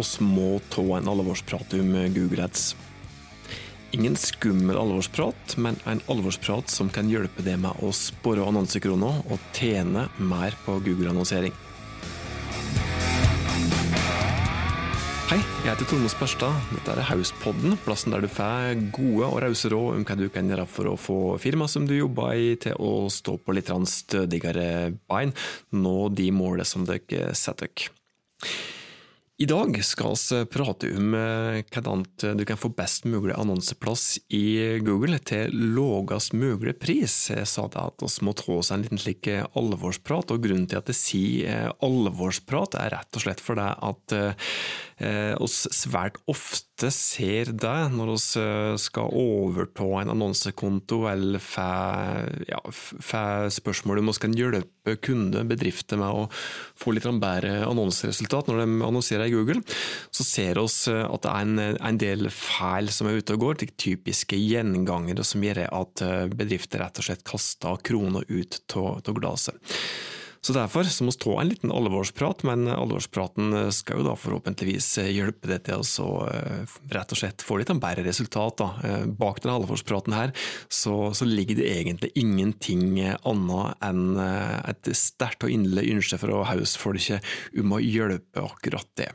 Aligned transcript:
oss 0.00 0.18
må 0.20 0.56
ta 0.72 0.84
en 0.96 1.08
alvorsprat 1.08 1.76
om 1.78 1.94
Google 2.14 2.44
Ads. 2.44 2.74
Ingen 3.96 4.16
skummel 4.16 4.76
alvorsprat, 4.76 5.54
men 5.56 5.78
en 5.86 6.02
alvorsprat 6.12 6.68
som 6.68 6.90
kan 6.92 7.08
hjelpe 7.08 7.44
deg 7.46 7.60
med 7.62 7.78
å 7.80 7.92
spare 7.94 8.44
annonsekroner 8.44 9.22
og 9.30 9.54
tjene 9.56 10.08
mer 10.18 10.56
på 10.66 10.80
Google-annonsering. 10.84 11.54
Hei, 15.26 15.40
jeg 15.64 15.72
heter 15.72 15.88
Tormod 15.90 16.12
Sperstad. 16.12 16.68
Dette 16.70 16.92
er 16.92 17.08
Hauspodden, 17.08 17.78
plassen 17.82 18.12
der 18.14 18.22
du 18.22 18.28
får 18.30 18.76
gode 18.94 19.26
og 19.26 19.40
rause 19.42 19.72
råd 19.72 19.96
om 19.96 20.04
hva 20.06 20.14
du 20.20 20.28
kan 20.30 20.52
gjøre 20.52 20.68
for 20.70 20.92
å 20.92 21.00
få 21.00 21.18
firmaet 21.42 21.72
som 21.72 21.88
du 21.88 21.96
jobber 21.96 22.38
i 22.38 22.52
til 22.62 22.78
å 22.78 23.08
stå 23.10 23.34
på 23.42 23.56
litt 23.56 23.72
stødigere 23.90 24.92
bein, 25.10 25.34
nå 25.74 25.98
de 26.14 26.30
målene 26.30 26.68
som 26.68 26.86
dere 26.86 27.34
setter 27.34 27.72
dere. 27.72 28.75
I 29.36 29.44
dag 29.44 29.74
skal 29.84 30.14
vi 30.16 30.36
prate 30.48 30.88
om 30.96 31.12
eh, 31.12 31.58
hvordan 31.68 32.06
du 32.38 32.44
kan 32.48 32.56
få 32.56 32.70
best 32.72 33.04
mulig 33.04 33.34
annonseplass 33.36 34.14
i 34.32 34.78
Google 34.80 35.18
til 35.28 35.52
lavest 35.76 36.32
mulig 36.32 36.72
pris. 36.80 37.18
Jeg 37.28 37.44
sa 37.44 37.66
det 37.68 37.82
at 37.82 38.00
vi 38.00 38.24
må 38.24 38.32
ta 38.32 38.54
oss 38.54 38.72
en 38.72 38.86
liten 38.86 39.02
slik 39.02 39.28
eh, 39.28 39.44
alvorsprat, 39.60 40.32
og 40.32 40.40
grunnen 40.40 40.64
til 40.64 40.80
at 40.80 40.88
jeg 40.88 41.00
sier 41.02 41.50
eh, 41.52 41.68
alvorsprat, 41.84 42.78
er 42.80 42.94
rett 42.96 43.20
og 43.20 43.26
slett 43.26 43.44
for 43.44 43.60
det 43.60 43.68
at 43.76 44.16
oss 45.42 45.66
svært 45.76 46.16
ofte 46.30 46.88
ser 46.94 47.50
det 47.52 47.80
når 47.92 48.14
vi 48.14 48.44
skal 48.80 49.12
overta 49.12 49.84
en 50.00 50.12
annonsekonto 50.14 51.02
eller 51.10 51.42
får 51.42 52.46
ja, 52.48 52.60
spørsmål 53.52 54.00
om 54.00 54.08
vi 54.08 54.16
kan 54.22 54.36
hjelpe 54.36 54.96
kunder, 55.04 55.44
bedrifter 55.48 56.00
med 56.00 56.08
å 56.08 56.26
få 56.78 56.94
litt 56.94 57.06
bedre 57.20 57.58
annonseresultat 57.66 58.48
når 58.48 58.62
de 58.62 58.66
annonserer 58.86 59.28
i 59.28 59.34
Google, 59.34 59.62
så 60.10 60.26
ser 60.26 60.60
vi 60.60 60.66
eh, 60.92 61.04
at 61.04 61.24
det 61.24 61.32
er 61.32 61.46
en, 61.46 61.62
en, 61.76 62.00
del 62.00 62.28
feil 62.32 62.90
som 62.92 63.08
er 63.08 63.20
ute 63.20 63.36
og 63.36 63.46
går, 63.46 63.60
til 63.62 63.72
typiske 63.76 64.38
gjengangere 64.38 65.24
som 65.26 65.44
gjør 65.44 65.64
at 65.68 66.04
eh, 66.04 66.26
bedrifter 66.32 66.84
rett 66.84 67.00
og 67.00 67.08
slett 67.08 67.26
kaster 67.26 67.80
kroner 67.86 68.26
ut 68.28 68.60
av 68.76 69.16
glasset. 69.16 69.60
Så 70.46 70.54
Derfor 70.54 70.86
så 70.86 71.02
må 71.02 71.10
vi 71.10 71.18
ta 71.24 71.32
en 71.40 71.48
liten 71.50 71.72
alvorsprat, 71.74 72.44
men 72.46 72.68
alvorspraten 72.70 73.50
skal 73.74 73.98
jo 73.98 74.04
da 74.06 74.12
forhåpentligvis 74.14 74.86
hjelpe 75.10 75.50
deg 75.50 75.64
til 75.66 75.82
å 76.04 76.12
rett 76.94 77.14
og 77.14 77.18
slett 77.18 77.42
få 77.42 77.58
litt 77.58 77.72
bedre 77.82 78.04
resultat. 78.06 78.62
Da. 78.62 78.92
Bak 79.18 79.40
denne 79.42 79.56
alvorspraten 79.58 80.14
her 80.14 80.30
så, 80.68 81.10
så, 81.18 81.26
ligger 81.26 81.58
det 81.58 81.66
egentlig 81.72 82.12
ingenting 82.22 82.94
annet 83.02 83.82
enn 83.88 84.20
et 84.22 84.92
sterkt 84.94 85.42
og 85.48 85.50
inderlig 85.50 85.96
ønske 85.96 86.20
fra 86.22 86.44
hausfolket 86.52 87.26
om 87.58 87.74
å 87.74 87.82
hjelpe 87.82 88.46
akkurat 88.46 88.86
det. 89.02 89.10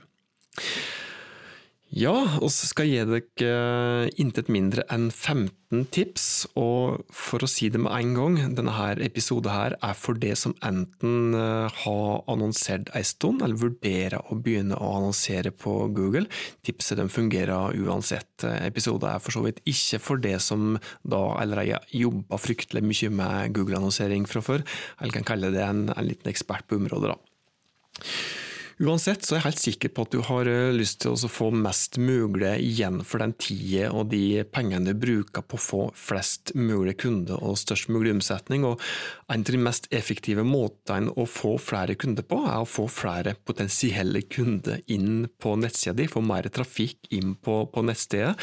Ja, 1.92 2.14
vi 2.40 2.48
skal 2.48 2.88
gi 2.88 3.02
dere 3.04 3.20
eh, 3.44 4.10
intet 4.24 4.48
mindre 4.48 4.86
enn 4.94 5.10
15 5.12 5.90
tips, 5.92 6.26
og 6.56 7.02
for 7.12 7.44
å 7.44 7.50
si 7.52 7.68
det 7.68 7.82
med 7.84 7.92
en 7.92 8.14
gang, 8.16 8.38
denne 8.56 8.72
her 8.78 9.02
episoden 9.04 9.52
her 9.52 9.76
er 9.76 9.98
for 10.00 10.16
det 10.16 10.38
som 10.40 10.54
enten 10.64 11.36
eh, 11.36 11.82
har 11.82 12.22
annonsert 12.32 12.88
en 12.96 13.08
stund, 13.10 13.44
eller 13.44 13.60
vurderer 13.60 14.24
å 14.24 14.38
begynne 14.40 14.78
å 14.80 14.94
annonsere 15.02 15.52
på 15.52 15.74
Google. 15.92 16.30
Tipset 16.64 17.02
de 17.02 17.10
fungerer 17.12 17.76
uansett. 17.76 18.46
Episoden 18.62 19.12
er 19.12 19.20
for 19.20 19.36
så 19.36 19.44
vidt 19.50 19.60
ikke 19.68 20.00
for 20.00 20.24
det 20.24 20.38
som 20.46 20.78
da 21.04 21.20
allerede 21.42 21.82
jobber 21.92 22.40
fryktelig 22.40 22.86
mye 22.88 23.12
med 23.20 23.58
Google-annonsering 23.58 24.30
fra 24.32 24.40
før, 24.48 24.64
eller 25.02 25.20
kan 25.20 25.28
kalle 25.28 25.52
det 25.52 25.68
en, 25.68 25.90
en 25.92 26.08
liten 26.08 26.32
ekspert 26.32 26.72
på 26.72 26.80
området. 26.80 27.18
da. 27.18 28.40
Uansett 28.82 29.22
så 29.22 29.36
er 29.36 29.38
jeg 29.38 29.46
helt 29.46 29.62
sikker 29.62 29.92
på 29.94 30.04
at 30.08 30.14
du 30.16 30.24
har 30.26 30.48
eh, 30.50 30.72
lyst 30.74 31.04
til 31.04 31.14
å 31.14 31.30
få 31.30 31.52
mest 31.54 32.00
mulig 32.02 32.56
igjen 32.66 33.04
for 33.06 33.22
den 33.22 33.36
tida 33.38 33.92
og 33.94 34.08
de 34.10 34.42
pengene 34.50 34.90
du 34.90 34.98
bruker 34.98 35.46
på 35.46 35.60
å 35.60 35.62
få 35.62 35.82
flest 35.94 36.56
mulig 36.58 36.96
kunder 37.04 37.38
og 37.46 37.60
størst 37.62 37.92
mulig 37.94 38.16
omsetning. 38.16 38.66
Og 38.66 38.82
en 39.30 39.46
av 39.46 39.54
de 39.54 39.62
mest 39.62 39.86
effektive 39.94 40.42
måtene 40.48 41.14
å 41.14 41.28
få 41.30 41.54
flere 41.62 41.94
kunder 41.94 42.26
på, 42.26 42.42
er 42.42 42.64
å 42.64 42.70
få 42.70 42.88
flere 42.90 43.36
potensielle 43.38 44.24
kunder 44.26 44.82
inn 44.90 45.28
på 45.38 45.54
nettsida 45.62 45.94
di, 46.02 46.10
få 46.10 46.26
mer 46.26 46.50
trafikk 46.50 47.12
inn 47.14 47.36
på, 47.38 47.62
på 47.70 47.86
nettstedet. 47.86 48.34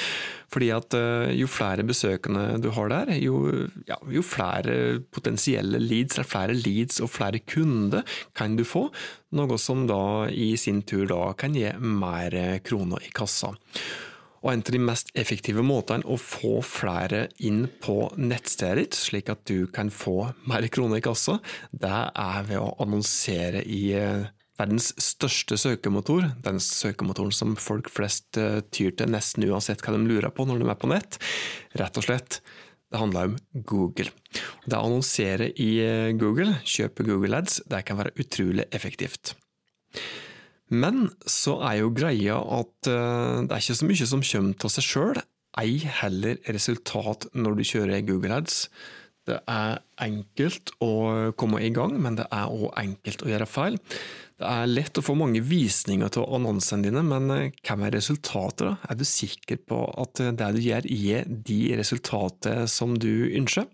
Fordi 0.55 0.71
at 0.77 0.95
eh, 0.95 1.35
jo 1.41 1.51
flere 1.51 1.83
besøkende 1.89 2.61
du 2.63 2.71
har 2.79 2.95
der, 2.95 3.17
jo, 3.19 3.43
ja, 3.91 3.99
jo 4.07 4.23
flere 4.23 5.01
potensielle 5.11 5.83
leads, 5.83 6.15
eller 6.15 6.31
flere 6.31 6.55
leads 6.63 7.03
og 7.03 7.11
flere 7.11 7.43
kunder 7.43 8.07
kan 8.39 8.55
du 8.55 8.63
få 8.63 8.87
noe 9.37 9.59
som 9.61 9.87
da 9.89 10.29
i 10.31 10.55
sin 10.57 10.83
tur 10.89 11.07
da 11.11 11.33
kan 11.39 11.57
gi 11.57 11.71
mer 11.79 12.37
kroner 12.65 13.05
i 13.05 13.13
kassa. 13.15 13.55
Og 14.39 14.53
En 14.53 14.63
av 14.63 14.71
de 14.71 14.79
mest 14.79 15.11
effektive 15.19 15.65
måtene 15.67 16.07
å 16.07 16.15
få 16.21 16.61
flere 16.63 17.27
inn 17.43 17.65
på 17.83 18.07
nettstedet 18.17 18.79
ditt, 18.79 18.99
slik 18.99 19.31
at 19.33 19.43
du 19.51 19.67
kan 19.67 19.91
få 19.91 20.31
mer 20.47 20.67
kroner 20.71 21.01
i 21.01 21.05
kassa, 21.05 21.41
det 21.73 21.91
er 21.91 22.47
ved 22.47 22.61
å 22.63 22.77
annonsere 22.85 23.65
i 23.67 23.83
eh, 23.99 24.29
verdens 24.59 24.93
største 25.03 25.59
søkemotor, 25.59 26.31
den 26.45 26.63
søkemotoren 26.63 27.35
som 27.35 27.59
folk 27.59 27.91
flest 27.91 28.39
eh, 28.39 28.61
tyr 28.71 28.95
til 28.95 29.11
nesten 29.11 29.47
uansett 29.51 29.83
hva 29.83 29.97
de 29.97 30.07
lurer 30.07 30.31
på 30.35 30.47
når 30.47 30.63
de 30.63 30.71
er 30.71 30.81
på 30.81 30.93
nett. 30.95 31.19
Rett 31.79 31.99
og 31.99 32.07
slett 32.07 32.41
det 32.89 33.01
handler 33.01 33.31
om 33.31 33.37
Google. 33.69 34.13
Det 34.65 34.77
å 34.77 34.87
annonsere 34.87 35.51
i 35.61 35.71
eh, 35.85 36.13
Google, 36.17 36.57
kjøpe 36.65 37.05
Google 37.07 37.43
Ads, 37.43 37.63
det 37.69 37.83
kan 37.89 37.99
være 38.01 38.15
utrolig 38.21 38.65
effektivt. 38.73 39.35
Men 40.69 41.09
så 41.29 41.59
er 41.65 41.81
jo 41.81 41.93
greia 41.97 42.39
at 42.59 42.89
eh, 42.91 43.45
det 43.45 43.53
er 43.53 43.65
ikke 43.65 43.79
så 43.81 43.89
mye 43.89 44.09
som 44.13 44.25
kommer 44.31 44.69
av 44.69 44.75
seg 44.75 44.89
sjøl, 44.89 45.21
ei 45.59 45.79
heller 46.01 46.41
resultat 46.49 47.29
når 47.35 47.59
du 47.59 47.67
kjører 47.67 48.05
Google 48.09 48.41
Ads. 48.41 48.67
Det 49.29 49.37
er 49.51 49.83
enkelt 50.01 50.73
å 50.85 50.93
komme 51.39 51.61
i 51.65 51.73
gang, 51.75 51.99
men 52.01 52.17
det 52.19 52.29
er 52.33 52.49
òg 52.49 52.71
enkelt 52.81 53.25
å 53.25 53.31
gjøre 53.31 53.49
feil. 53.51 53.77
Det 54.39 54.47
er 54.47 54.71
lett 54.71 54.99
å 55.01 55.03
få 55.03 55.17
mange 55.19 55.41
visninger 55.43 56.13
til 56.15 56.29
annonsene 56.37 56.87
dine, 56.87 57.03
men 57.07 57.33
eh, 57.35 57.57
hvem 57.67 57.89
er 57.89 57.97
resultatet? 57.99 58.69
da? 58.69 58.77
Er 58.87 58.99
du 58.99 59.05
sikker 59.09 59.59
på 59.67 59.81
at 59.99 60.23
eh, 60.23 60.31
det 60.31 60.53
du 60.55 60.61
gjør, 60.63 60.87
gir 60.87 61.27
de 61.27 61.59
resultatene 61.81 62.69
som 62.71 62.95
du 62.95 63.29
ønsker? 63.35 63.67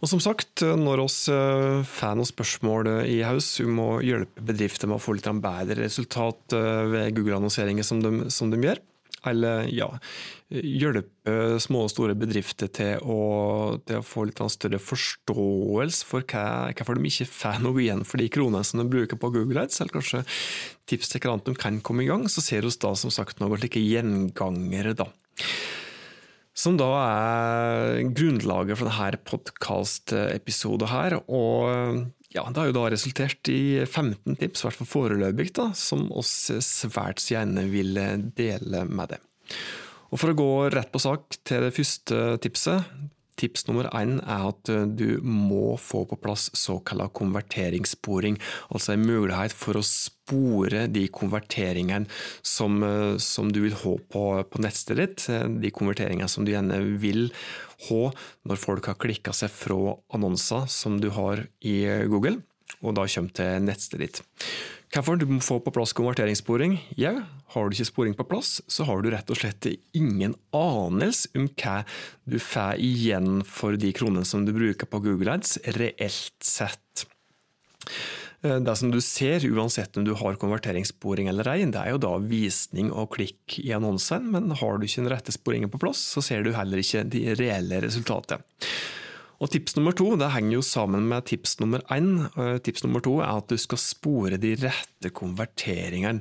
Og 0.00 0.08
som 0.08 0.22
sagt, 0.22 0.62
når 0.62 1.02
oss 1.02 1.18
eh, 1.28 1.82
får 1.90 2.14
noen 2.16 2.30
spørsmål 2.30 2.92
i 3.10 3.18
haus 3.26 3.50
om 3.64 3.82
å 3.82 3.90
hjelpe 4.06 4.46
bedrifter 4.52 4.88
med 4.88 5.00
å 5.00 5.02
få 5.02 5.18
litt 5.18 5.28
bedre 5.42 5.82
resultat 5.82 6.54
ved 6.54 7.10
Google-annonseringer 7.18 7.84
som, 7.84 8.00
som 8.30 8.54
de 8.54 8.62
gjør, 8.62 8.80
eller 9.28 9.66
ja, 9.72 9.88
hjelpe 10.50 11.58
små 11.62 11.84
og 11.86 11.92
store 11.92 12.16
bedrifter 12.18 12.70
til 12.72 13.02
å, 13.02 13.18
til 13.86 14.00
å 14.00 14.06
få 14.06 14.26
litt 14.28 14.40
større 14.54 14.80
forståelse 14.82 16.06
for 16.08 16.24
hva, 16.30 16.44
hvorfor 16.74 16.98
de 16.98 17.10
ikke 17.12 17.28
får 17.30 17.60
noe 17.64 17.82
igjen 17.84 18.06
for 18.08 18.22
de 18.22 18.30
kronene 18.32 18.66
som 18.66 18.82
de 18.82 18.88
bruker 18.90 19.20
på 19.20 19.32
Google 19.34 19.66
Ads, 19.66 19.82
eller 19.82 19.98
kanskje 19.98 20.24
tips 20.90 21.12
til 21.12 21.22
hvordan 21.24 21.44
de 21.46 21.56
kan 21.60 21.82
komme 21.84 22.06
i 22.06 22.10
gang, 22.10 22.26
så 22.30 22.42
ser 22.44 22.66
vi 22.66 22.72
da 22.80 22.94
som 22.98 23.12
sagt 23.14 23.42
noen 23.42 23.60
slike 23.60 23.82
gjengangere. 23.82 24.96
da. 24.98 25.10
Som 26.60 26.76
da 26.76 26.88
er 27.00 28.02
grunnlaget 28.12 28.76
for 28.76 28.90
denne 28.90 29.20
podkast-episoden 29.30 30.90
her. 30.90 31.16
Og 31.32 32.02
ja, 32.34 32.42
det 32.44 32.60
har 32.60 32.68
jo 32.68 32.74
da 32.76 32.88
resultert 32.92 33.48
i 33.48 33.80
15 33.86 34.36
tips, 34.42 34.60
i 34.60 34.66
hvert 34.66 34.80
fall 34.82 34.90
foreløpig, 34.90 35.48
da, 35.56 35.70
som 35.78 36.10
oss 36.12 36.50
svært 36.66 37.22
gjerne 37.24 37.64
vil 37.70 37.96
dele 38.36 38.84
med 38.90 39.14
deg. 39.14 39.24
Og 40.10 40.20
For 40.20 40.32
å 40.32 40.36
gå 40.36 40.50
rett 40.74 40.92
på 40.92 41.00
sak 41.00 41.38
til 41.46 41.64
det 41.64 41.72
første 41.78 42.36
tipset. 42.44 42.92
Tips 43.40 43.64
nummer 43.70 43.88
én 43.96 44.18
er 44.20 44.50
at 44.50 44.68
du 45.00 45.22
må 45.24 45.78
få 45.80 46.02
på 46.10 46.18
plass 46.20 46.50
såkalt 46.52 47.14
konverteringssporing, 47.16 48.36
altså 48.68 48.92
en 48.98 49.06
mulighet 49.06 49.54
for 49.56 49.80
å 49.80 49.86
spore 49.86 50.19
de 50.30 51.06
konverteringene 51.12 52.08
som, 52.42 52.80
som 53.18 53.50
du 53.52 53.62
vil 53.64 53.76
ha 53.82 53.94
på, 54.12 54.24
på 54.44 54.62
nettstedet 54.62 55.08
ditt, 55.08 55.26
de 55.62 55.72
konverteringene 55.74 56.30
som 56.30 56.46
du 56.46 56.52
gjerne 56.54 56.80
vil 57.02 57.28
ha 57.88 58.02
når 58.48 58.60
folk 58.60 58.90
har 58.90 59.00
klikka 59.00 59.34
seg 59.36 59.52
fra 59.52 59.96
annonser 60.14 60.68
som 60.70 61.00
du 61.00 61.10
har 61.16 61.46
i 61.60 61.82
Google, 62.10 62.40
og 62.80 62.96
da 62.96 63.06
kommer 63.10 63.34
til 63.36 63.64
nettstedet 63.66 64.06
ditt. 64.06 64.22
Hvorfor 64.90 65.20
du 65.20 65.28
må 65.30 65.38
få 65.38 65.60
på 65.62 65.70
plass 65.70 65.92
konverteringssporing? 65.94 66.72
Ja, 66.98 67.12
har 67.54 67.68
du 67.68 67.76
ikke 67.76 67.86
sporing 67.86 68.16
på 68.18 68.26
plass, 68.26 68.56
så 68.66 68.86
har 68.88 69.02
du 69.02 69.10
rett 69.12 69.28
og 69.30 69.38
slett 69.38 69.68
ingen 69.94 70.34
anelse 70.56 71.30
om 71.38 71.46
hva 71.60 71.76
du 72.26 72.40
får 72.42 72.82
igjen 72.82 73.44
for 73.46 73.78
de 73.78 73.92
kronene 73.94 74.26
som 74.26 74.42
du 74.46 74.50
bruker 74.56 74.90
på 74.90 75.02
Google 75.04 75.36
Ads, 75.38 75.60
reelt 75.78 76.34
sett. 76.42 77.06
Eh, 78.42 78.56
det 78.56 78.76
som 78.76 78.90
du 78.92 79.00
ser, 79.04 79.44
uansett 79.44 79.96
om 79.96 80.06
du 80.06 80.14
har 80.16 80.38
konverteringssporing 80.40 81.28
eller 81.28 81.48
ei, 81.52 81.64
det 81.68 81.80
er 81.80 81.92
jo 81.94 82.00
da 82.00 82.14
visning 82.24 82.88
og 82.92 83.12
klikk 83.16 83.58
i 83.60 83.72
annonsen, 83.76 84.30
men 84.32 84.54
har 84.56 84.78
du 84.78 84.86
ikke 84.86 85.02
den 85.02 85.12
rette 85.12 85.34
sporingen 85.36 85.72
på 85.72 85.80
plass, 85.82 86.00
så 86.14 86.24
ser 86.24 86.46
du 86.46 86.54
heller 86.56 86.80
ikke 86.80 87.04
de 87.12 87.26
reelle 87.36 87.82
resultatene. 87.84 88.44
Og 89.40 89.48
Tips 89.48 89.72
nummer 89.78 89.94
to 89.96 90.10
det 90.20 90.34
henger 90.34 90.58
jo 90.58 90.64
sammen 90.64 91.06
med 91.08 91.24
tips 91.30 91.54
nummer 91.62 91.80
én. 91.88 92.26
Tips 92.60 92.82
nummer 92.84 93.00
to 93.00 93.14
er 93.22 93.38
at 93.38 93.48
du 93.48 93.56
skal 93.56 93.80
spore 93.80 94.36
de 94.36 94.50
rette 94.60 95.08
konverteringene. 95.16 96.20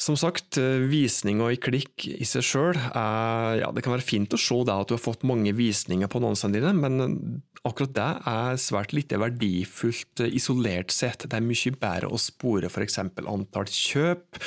Som 0.00 0.16
sagt, 0.18 0.56
visninger 0.88 1.52
i 1.52 1.58
klikk 1.62 2.06
i 2.08 2.26
seg 2.26 2.42
sjøl 2.46 2.74
ja, 2.74 3.68
Det 3.74 3.84
kan 3.84 3.94
være 3.94 4.06
fint 4.06 4.34
å 4.34 4.40
se 4.40 4.56
at 4.72 4.88
du 4.88 4.96
har 4.96 5.02
fått 5.02 5.26
mange 5.28 5.52
visninger 5.54 6.10
på 6.10 6.18
annonsene 6.18 6.56
dine, 6.56 6.72
men 6.74 7.42
akkurat 7.62 7.94
det 7.94 8.06
er 8.26 8.60
svært 8.60 8.94
lite 8.96 9.20
verdifullt 9.22 10.24
isolert 10.26 10.90
sett. 10.94 11.28
Det 11.28 11.38
er 11.38 11.44
mye 11.44 11.74
bedre 11.78 12.10
å 12.10 12.18
spore 12.20 12.70
f.eks. 12.70 12.98
antall 12.98 13.70
kjøp, 13.70 14.40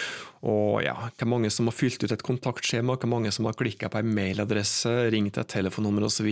og 0.46 0.82
ja, 0.84 0.96
hvor 1.16 1.32
mange 1.32 1.52
som 1.54 1.70
har 1.70 1.78
fylt 1.78 2.04
ut 2.04 2.12
et 2.12 2.26
kontaktskjema, 2.26 2.98
hvor 3.00 3.12
mange 3.12 3.32
som 3.34 3.48
har 3.48 3.56
klikka 3.58 3.90
på 3.92 4.02
en 4.02 4.12
mailadresse, 4.18 4.92
ringt 5.14 5.40
et 5.40 5.52
telefonnummer 5.56 6.10
osv. 6.10 6.28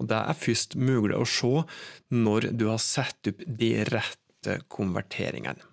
Og 0.00 0.08
Det 0.08 0.20
er 0.20 0.38
først 0.44 0.78
mulig 0.78 1.18
å 1.18 1.26
se 1.28 1.54
når 2.14 2.52
du 2.56 2.68
har 2.70 2.80
satt 2.80 3.32
opp 3.32 3.42
de 3.44 3.74
rette 3.90 4.60
konverteringene. 4.72 5.66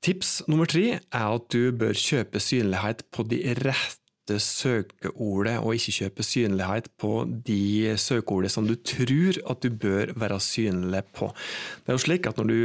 Tips 0.00 0.38
nummer 0.48 0.64
tre 0.64 0.94
er 0.96 1.24
at 1.28 1.50
du 1.52 1.74
bør 1.76 1.92
kjøpe 1.92 2.40
synlighet 2.40 3.02
på 3.12 3.24
de 3.28 3.42
rette 3.58 4.38
søkeordet, 4.40 5.56
og 5.58 5.74
ikke 5.74 5.92
kjøpe 5.92 6.24
synlighet 6.24 6.86
på 7.02 7.10
de 7.44 7.98
søkeordene 8.00 8.52
som 8.52 8.64
du 8.64 8.78
tror 8.80 9.36
at 9.50 9.60
du 9.60 9.74
bør 9.82 10.14
være 10.22 10.38
synlig 10.40 11.02
på. 11.18 11.28
Det 11.82 11.92
er 11.92 11.98
jo 11.98 12.04
slik 12.04 12.28
at 12.30 12.38
Når 12.40 12.48
du, 12.48 12.56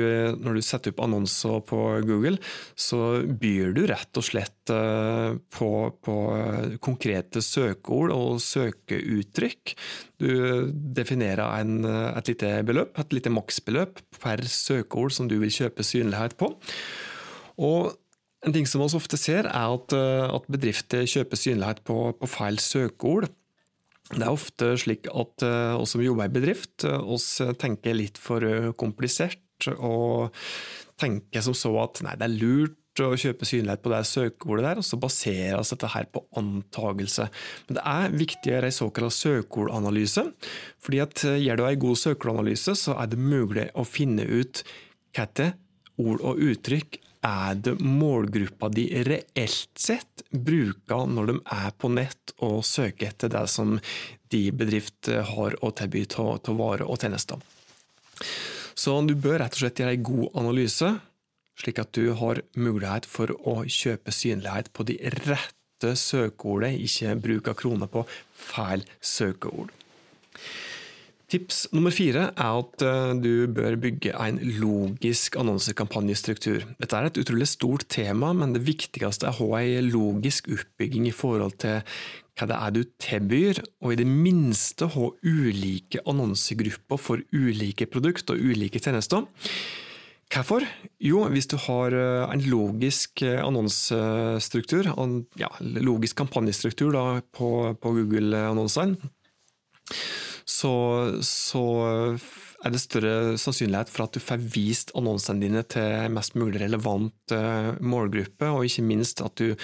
når 0.46 0.56
du 0.56 0.62
setter 0.64 0.94
opp 0.94 1.02
annonser 1.04 1.60
på 1.68 1.80
Google, 2.08 2.38
så 2.72 3.02
byr 3.28 3.74
du 3.76 3.82
rett 3.90 4.22
og 4.22 4.24
slett 4.24 4.72
eh, 4.72 5.36
på, 5.58 5.72
på 6.08 6.16
konkrete 6.80 7.44
søkeord 7.44 8.14
og 8.16 8.40
søkeuttrykk. 8.46 9.74
Du 10.24 10.32
definerer 10.72 11.60
en, 11.60 11.84
et 11.84 12.32
lite 12.32 12.54
beløp, 12.64 12.96
et 12.96 13.18
lite 13.18 13.34
maksbeløp 13.34 14.00
per 14.22 14.46
søkeord 14.48 15.12
som 15.12 15.28
du 15.28 15.36
vil 15.44 15.52
kjøpe 15.52 15.84
synlighet 15.84 16.40
på. 16.40 16.54
Og 17.62 17.94
en 18.46 18.54
ting 18.54 18.68
som 18.70 18.84
vi 18.84 18.98
ofte 18.98 19.18
ser, 19.20 19.50
er 19.50 19.74
at, 19.74 19.96
eh, 19.96 20.28
at 20.30 20.52
bedrifter 20.52 21.08
kjøper 21.10 21.40
synlighet 21.40 21.82
på, 21.88 21.98
på, 22.20 22.30
feil 22.30 22.62
søkeord. 22.62 23.30
Det 24.12 24.22
er 24.22 24.30
ofte 24.30 24.76
slik 24.78 25.08
at 25.10 25.42
uh, 25.42 25.82
oss 25.82 25.96
som 25.96 26.02
jobber 26.04 26.28
i 26.30 26.34
bedrift, 26.36 26.84
uh, 26.86 27.00
oss 27.10 27.40
tenker 27.58 27.96
litt 27.98 28.20
for 28.22 28.44
komplisert, 28.78 29.42
og 29.80 30.36
tenker 31.02 31.42
som 31.42 31.56
så 31.58 31.72
at 31.82 32.04
nei, 32.06 32.14
det 32.20 32.28
er 32.28 32.36
lurt 32.36 33.02
å 33.02 33.18
kjøpe 33.18 33.48
synlighet 33.50 33.82
på 33.82 33.90
det 33.90 34.04
søkeordet 34.06 34.68
der, 34.68 34.82
og 34.84 34.86
så 34.86 35.00
baseres 35.02 35.74
dette 35.74 35.90
her 35.96 36.06
på 36.14 36.22
antagelse. 36.38 37.26
Men 37.66 37.80
det 37.80 37.88
er 37.96 38.20
viktig 38.22 38.52
å 38.52 38.54
gjøre 38.54 38.70
en 38.70 38.78
såkalt 38.78 39.18
søkeordanalyse, 39.18 40.28
fordi 40.86 41.02
at 41.02 41.26
gjør 41.26 41.60
du 41.60 41.66
en 41.66 41.84
god 41.88 42.02
søkeordanalyse, 42.04 42.78
så 42.86 43.00
er 43.02 43.10
det 43.10 43.20
mulig 43.26 43.72
å 43.74 43.88
finne 43.90 44.28
ut 44.30 44.62
hva 45.18 45.50
ord 45.98 46.22
og 46.22 46.46
uttrykk 46.46 47.02
er 47.26 47.58
det 47.58 47.76
målgruppa 47.82 48.70
de 48.74 48.86
reelt 49.08 49.80
sett 49.80 50.24
bruker 50.30 51.10
når 51.10 51.32
de 51.32 51.36
er 51.56 51.74
på 51.80 51.90
nett 51.94 52.36
og 52.46 52.62
søker 52.68 53.10
etter 53.10 53.32
det 53.34 53.46
som 53.52 53.78
de 54.34 54.44
bedrifter 54.54 55.26
har 55.34 55.58
å 55.64 55.72
tilby 55.76 56.06
av 56.22 56.54
varer 56.60 56.86
og 56.86 57.02
tjenester. 57.02 57.42
Så 58.76 58.96
du 59.08 59.16
bør 59.16 59.40
rett 59.42 59.56
og 59.56 59.64
slett 59.64 59.82
gjøre 59.82 59.98
en 59.98 60.08
god 60.10 60.40
analyse, 60.42 60.90
slik 61.56 61.80
at 61.80 61.94
du 61.96 62.12
har 62.20 62.42
mulighet 62.60 63.08
for 63.08 63.32
å 63.32 63.62
kjøpe 63.64 64.12
synlighet 64.14 64.72
på 64.76 64.86
de 64.88 65.00
rette 65.24 65.96
søkeordene, 66.00 66.76
ikke 66.84 67.16
bruke 67.24 67.56
kroner 67.58 67.92
på 67.92 68.04
feil 68.36 68.84
søkeord. 69.00 69.72
Tips 71.26 71.64
nummer 71.74 71.94
fire 71.94 72.28
er 72.38 72.58
at 72.60 72.84
eh, 72.86 73.14
du 73.18 73.48
bør 73.50 73.80
bygge 73.82 74.12
en 74.14 74.38
logisk 74.60 75.38
annonsekampanjestruktur. 75.42 76.68
Dette 76.78 77.00
er 77.00 77.08
et 77.10 77.18
utrolig 77.18 77.48
stort 77.50 77.88
tema, 77.90 78.30
men 78.38 78.54
det 78.54 78.62
viktigste 78.68 79.26
er 79.26 79.34
å 79.34 79.50
ha 79.56 79.64
en 79.64 79.90
logisk 79.90 80.52
oppbygging 80.54 81.08
i 81.10 81.16
forhold 81.16 81.58
til 81.64 81.82
hva 82.36 82.50
det 82.52 82.60
er 82.60 82.76
du 82.76 82.82
tilbyr, 83.02 83.62
og 83.82 83.96
i 83.96 83.98
det 84.04 84.06
minste 84.06 84.90
ha 84.94 85.08
ulike 85.24 86.04
annonsegrupper 86.06 87.02
for 87.02 87.24
ulike 87.34 87.88
produkter 87.90 88.38
og 88.38 88.54
ulike 88.54 88.82
tjenester. 88.84 89.26
Hvorfor? 90.30 90.66
Jo, 91.02 91.24
hvis 91.32 91.50
du 91.50 91.58
har 91.66 91.96
eh, 91.96 92.36
en 92.36 92.46
logisk 92.52 93.24
annonsestruktur, 93.26 94.92
annonsestruktur, 94.94 95.42
ja, 95.42 95.50
logisk 95.90 96.22
kampanjestruktur 96.22 96.94
da, 96.94 97.06
på, 97.34 97.50
på 97.82 97.98
Google-annonsene, 97.98 99.00
så, 100.46 100.74
så 101.26 101.66
er 102.66 102.74
det 102.74 102.82
større 102.82 103.38
sannsynlighet 103.42 103.92
for 103.92 104.06
at 104.06 104.16
du 104.16 104.22
får 104.22 104.46
vist 104.54 104.94
annonsene 104.98 105.42
dine 105.42 105.64
til 105.70 106.14
mest 106.14 106.38
mulig 106.38 106.62
relevant 106.62 107.34
eh, 107.34 107.74
målgruppe, 107.82 108.50
og 108.50 108.66
ikke 108.68 108.86
minst 108.86 109.22
at 109.26 109.38
du 109.42 109.56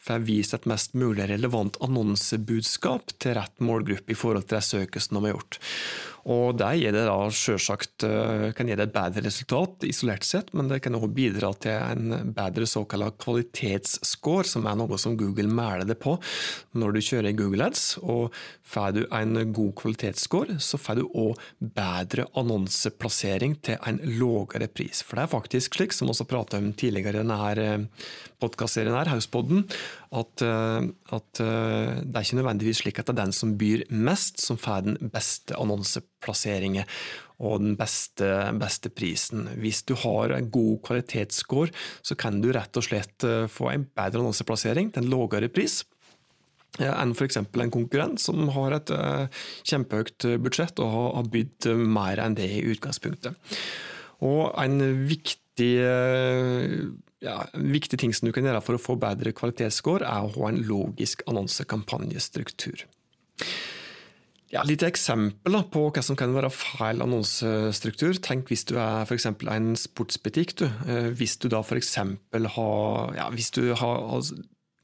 får 0.00 0.24
vist 0.24 0.56
et 0.56 0.68
mest 0.68 0.96
mulig 0.96 1.28
relevant 1.28 1.76
annonsebudskap 1.84 3.12
til 3.20 3.36
rett 3.36 3.64
målgruppe 3.64 4.14
i 4.14 4.18
forhold 4.18 4.48
til 4.48 4.56
det 4.56 4.64
søket 4.68 5.04
som 5.04 5.18
de 5.18 5.28
har 5.28 5.36
gjort. 5.36 5.60
Og 6.28 6.56
Det 6.60 6.72
gir 6.76 6.92
det 6.92 7.06
da 7.06 7.16
selvsagt, 7.32 8.04
eh, 8.04 8.52
kan 8.52 8.68
gi 8.68 8.74
et 8.76 8.92
bedre 8.92 9.22
resultat 9.24 9.86
isolert 9.88 10.24
sett, 10.24 10.52
men 10.52 10.68
det 10.68 10.82
kan 10.82 10.94
også 10.94 11.14
bidra 11.14 11.52
til 11.58 11.72
en 11.72 12.34
bedre 12.34 12.66
såkalt 12.66 13.16
kvalitetsscore, 13.18 14.44
som 14.44 14.66
er 14.66 14.76
noe 14.76 14.98
som 14.98 15.16
Google 15.16 15.48
måler 15.48 15.86
det 15.86 15.98
på 15.98 16.18
når 16.74 16.92
du 16.92 17.00
kjører 17.00 17.36
Google 17.36 17.70
Ads. 17.70 17.98
Og 18.02 18.32
Får 18.70 18.92
du 18.94 19.00
en 19.10 19.52
god 19.52 19.72
kvalitetsscore, 19.80 20.60
så 20.62 20.78
får 20.78 21.00
du 21.00 21.06
òg 21.18 21.40
bedre 21.74 22.28
annonseplassering 22.38 23.56
til 23.66 23.80
en 23.82 23.98
lavere 24.20 24.68
pris. 24.70 25.00
For 25.02 25.18
det 25.18 25.24
er 25.24 25.32
faktisk 25.32 25.74
slik, 25.74 25.96
som 25.96 26.12
også 26.12 26.28
prata 26.30 26.60
om 26.60 26.70
tidligere 26.78 27.18
i 27.18 27.24
denne 27.24 27.38
eh, 27.58 28.12
podkastserien 28.38 28.94
her, 28.94 29.10
Hauspodden, 29.10 29.64
at, 30.10 30.42
eh, 30.42 30.86
at, 31.14 31.40
eh, 31.40 32.00
det 32.02 32.16
er 32.16 32.24
ikke 32.24 32.38
nødvendigvis 32.40 32.82
slik 32.82 32.98
at 32.98 33.06
det 33.06 33.14
er 33.14 33.24
den 33.24 33.34
som 33.34 33.54
byr 33.58 33.84
mest, 33.90 34.40
som 34.42 34.58
får 34.58 34.82
den 34.88 35.10
beste 35.12 35.54
annonseplasseringen 35.54 36.88
og 37.40 37.60
den 37.62 37.76
beste, 37.78 38.26
beste, 38.58 38.90
prisen. 38.90 39.46
Hvis 39.62 39.84
du 39.86 39.94
har 39.94 40.34
en 40.34 40.50
god 40.50 40.82
kvalitetsscore, 40.88 41.70
så 42.02 42.16
kan 42.18 42.40
du 42.42 42.50
rett 42.52 42.76
og 42.76 42.86
slett 42.88 43.24
eh, 43.24 43.46
få 43.46 43.70
en 43.70 43.86
bedre 43.86 44.24
annonseplassering 44.24 44.90
til 44.90 45.06
en 45.06 45.12
lavere 45.14 45.48
pris 45.48 45.84
enn 46.80 47.10
f.eks. 47.12 47.36
en 47.36 47.72
konkurrent 47.74 48.20
som 48.22 48.46
har 48.54 48.76
et 48.76 48.90
kjempehøyt 49.66 50.22
budsjett 50.40 50.78
og 50.80 50.92
har 51.16 51.26
bydd 51.28 51.66
mer 51.82 52.22
enn 52.22 52.36
det 52.38 52.46
i 52.46 52.62
utgangspunktet. 52.70 53.34
Og 54.22 54.54
en 54.54 54.78
viktig 55.10 55.72
ja, 57.20 57.44
En 57.54 57.72
viktig 57.72 57.98
ting 58.00 58.14
som 58.16 58.28
du 58.28 58.32
kan 58.32 58.46
gjøre 58.46 58.62
for 58.64 58.76
å 58.76 58.80
få 58.80 58.96
bedre 59.00 59.34
kvalitetsscore, 59.36 60.06
er 60.06 60.24
å 60.24 60.32
ha 60.38 60.48
en 60.48 60.62
logisk 60.64 61.24
annonsekampanjestruktur. 61.28 62.86
Ja, 64.50 64.64
litt 64.66 64.82
eksempel 64.82 65.60
på 65.70 65.84
hva 65.94 66.02
som 66.02 66.16
kan 66.18 66.32
være 66.34 66.50
feil 66.50 67.04
annonsestruktur. 67.04 68.16
Tenk 68.18 68.48
hvis 68.50 68.64
du 68.66 68.74
er 68.82 69.06
for 69.06 69.52
en 69.54 69.68
sportsbutikk. 69.78 70.56
Du. 70.58 70.64
Eh, 70.90 71.10
hvis 71.14 71.36
du 71.38 71.46
da 71.52 71.60
f.eks. 71.62 71.94
har 72.56 73.14
ja, 73.14 73.28
hvis 73.30 73.52
du 73.54 73.62
har 73.78 74.24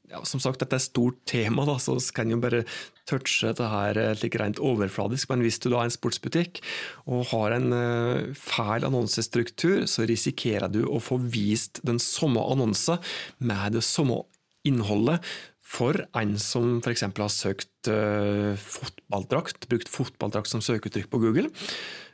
ja, 0.07 0.21
som 0.27 0.39
sagt, 0.39 0.61
dette 0.61 0.77
er 0.77 0.81
et 0.81 0.87
stort 0.87 1.17
tema, 1.27 1.65
da, 1.67 1.75
så 1.81 1.97
kan 2.15 2.31
jo 2.31 2.39
bare 2.39 2.63
touche 3.07 3.49
dette 3.49 3.67
her 3.71 3.99
eh, 3.99 4.13
like 4.21 4.39
rent 4.39 4.61
overfladisk. 4.63 5.31
Men 5.31 5.43
hvis 5.43 5.59
du 5.63 5.69
da 5.69 5.81
er 5.81 5.89
en 5.89 5.95
sportsbutikk 5.95 6.61
og 7.05 7.27
har 7.33 7.57
en 7.57 7.75
uh, 7.75 8.31
feil 8.39 8.87
annonsestruktur, 8.87 9.85
så 9.89 10.07
risikerer 10.07 10.71
du 10.71 10.85
å 10.87 11.01
få 11.03 11.19
vist 11.19 11.83
den 11.87 11.99
samme 12.03 12.43
annonsen 12.43 13.03
med 13.39 13.77
det 13.77 13.83
samme 13.87 14.23
innholdet 14.67 15.23
for 15.67 15.99
en 16.15 16.35
som 16.39 16.77
f.eks. 16.79 17.03
har 17.03 17.33
søkt 17.33 17.91
uh, 17.91 18.55
fotballdrakt, 18.55 19.67
brukt 19.71 19.91
fotballdrakt 19.91 20.51
som 20.51 20.63
søkeuttrykk 20.63 21.11
på 21.11 21.23
Google. 21.23 21.51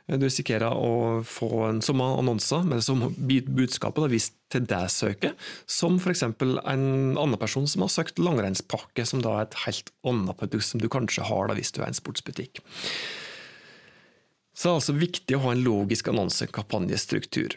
Du 0.04 0.20
risikerer 0.20 0.68
å 0.68 1.22
få 1.24 1.48
en 1.64 1.78
samme 1.84 2.04
annonse 2.18 2.58
med 2.66 2.76
det 2.76 2.84
som 2.84 3.06
budskapet 3.16 4.10
vist 4.12 4.34
til 4.52 4.66
det 4.68 4.82
søket, 4.92 5.32
som 5.64 5.96
f.eks. 5.96 6.26
en 6.26 6.84
annen 7.16 7.38
person 7.40 7.64
som 7.70 7.86
har 7.86 7.92
søkt 7.92 8.20
langrennspakke, 8.20 9.06
som 9.08 9.22
da 9.24 9.38
er 9.38 9.46
et 9.46 9.56
helt 9.64 9.88
annet 10.04 10.36
produkt 10.36 10.68
som 10.68 10.82
du 10.82 10.90
kanskje 10.92 11.24
har 11.24 11.48
da 11.48 11.56
hvis 11.56 11.72
du 11.72 11.80
er 11.80 11.88
en 11.88 11.96
sportsbutikk. 11.96 12.60
Så 14.52 14.68
det 14.68 14.70
er 14.70 14.76
altså 14.82 14.98
viktig 14.98 15.38
å 15.38 15.42
ha 15.46 15.54
en 15.54 15.64
logisk 15.64 16.12
annonsekampanjestruktur. 16.12 17.56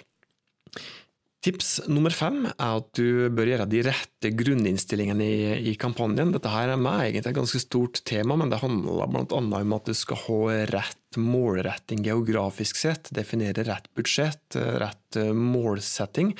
Tips 1.48 1.78
nummer 1.88 2.12
fem 2.12 2.42
er 2.50 2.74
at 2.76 2.88
du 2.98 3.30
bør 3.32 3.48
gjøre 3.48 3.68
de 3.72 3.80
rette 3.86 4.32
grunninnstillingene 4.36 5.24
i, 5.24 5.44
i 5.72 5.76
kampanjen. 5.80 6.34
Dette 6.34 6.52
her 6.52 6.74
er 6.74 6.82
meg 6.82 7.06
egentlig 7.06 7.32
et 7.32 7.38
ganske 7.38 7.62
stort 7.64 8.02
tema, 8.10 8.36
men 8.36 8.52
det 8.52 8.60
handler 8.60 9.08
bl.a. 9.08 9.40
om 9.40 9.76
at 9.78 9.88
du 9.88 9.96
skal 9.96 10.20
ha 10.26 10.40
rett 10.74 11.20
målretting 11.22 12.04
geografisk 12.04 12.82
sett, 12.82 13.14
definere 13.16 13.64
rett 13.64 13.88
budsjett, 13.96 14.60
rett 14.84 15.22
eh, 15.22 15.32
målsetting. 15.32 16.34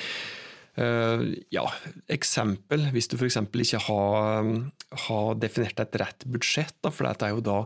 Uh, 0.78 1.24
ja, 1.56 1.64
eksempel, 2.12 2.90
hvis 2.92 3.08
du 3.08 3.16
f.eks. 3.16 3.40
ikke 3.48 3.80
har, 3.88 4.54
har, 5.08 5.34
definert 5.40 5.80
et 5.88 6.00
rett 6.04 6.28
budsjett, 6.28 6.76
da, 6.84 6.92
for 6.92 7.08
dette 7.08 7.32
er 7.32 7.38
jo 7.38 7.48
da 7.48 7.58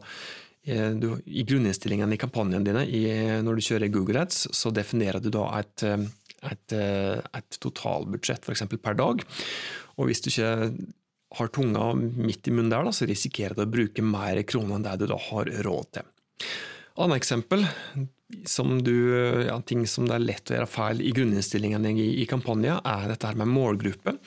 eh, 0.70 0.94
du, 0.94 1.16
I 1.26 1.50
grunninnstillingene 1.50 2.16
i 2.16 2.22
kampanjene 2.22 2.70
dine 2.70 2.86
i, 2.86 3.06
når 3.42 3.58
du 3.58 3.70
kjører 3.72 3.92
Google 3.98 4.28
Ads, 4.28 4.52
så 4.54 4.70
definerer 4.70 5.26
du 5.26 5.34
da 5.34 5.50
et 5.58 5.90
et, 6.50 6.74
et 6.74 7.60
totalbudsjett 7.62 8.48
f.eks. 8.48 8.66
per 8.82 8.98
dag. 8.98 9.22
Og 10.00 10.10
hvis 10.10 10.24
du 10.24 10.32
ikke 10.32 10.52
har 11.38 11.52
tunga 11.56 11.92
midt 11.96 12.50
i 12.50 12.54
munnen 12.54 12.72
der, 12.74 12.88
da, 12.88 12.94
så 12.96 13.08
risikerer 13.08 13.56
du 13.56 13.64
å 13.64 13.72
bruke 13.72 14.04
mer 14.04 14.42
kroner 14.48 14.78
enn 14.78 14.88
det 14.88 14.98
du 15.00 15.08
da 15.12 15.20
har 15.30 15.52
råd 15.68 15.92
til. 15.98 16.10
Annet 17.02 17.22
eksempel, 17.22 17.64
som 18.48 18.78
du, 18.84 18.96
ja, 19.48 19.56
ting 19.64 19.86
som 19.88 20.08
det 20.10 20.18
er 20.18 20.26
lett 20.26 20.52
å 20.52 20.58
gjøre 20.58 20.72
feil 20.72 21.04
i 21.04 21.14
grunninnstillingen 21.16 21.88
i, 21.94 22.10
i 22.24 22.28
kampanjen, 22.30 22.82
er 22.84 23.08
dette 23.14 23.30
her 23.30 23.40
med 23.40 23.52
målgruppe. 23.52 24.18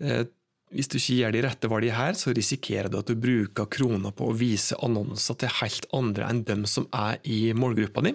Eh, 0.00 0.24
hvis 0.72 0.88
du 0.88 0.96
ikke 0.96 1.18
gjør 1.18 1.34
de 1.34 1.44
rette 1.44 1.68
valgene 1.68 1.98
her, 1.98 2.16
så 2.16 2.32
risikerer 2.32 2.88
du 2.88 2.96
at 3.02 3.10
du 3.10 3.18
bruker 3.20 3.68
kroner 3.72 4.14
på 4.16 4.30
å 4.30 4.36
vise 4.36 4.78
annonser 4.80 5.36
til 5.42 5.52
helt 5.60 5.88
andre 5.92 6.30
enn 6.32 6.44
dem 6.48 6.64
som 6.68 6.88
er 6.96 7.20
i 7.28 7.44
målgruppa 7.56 8.04
di. 8.06 8.14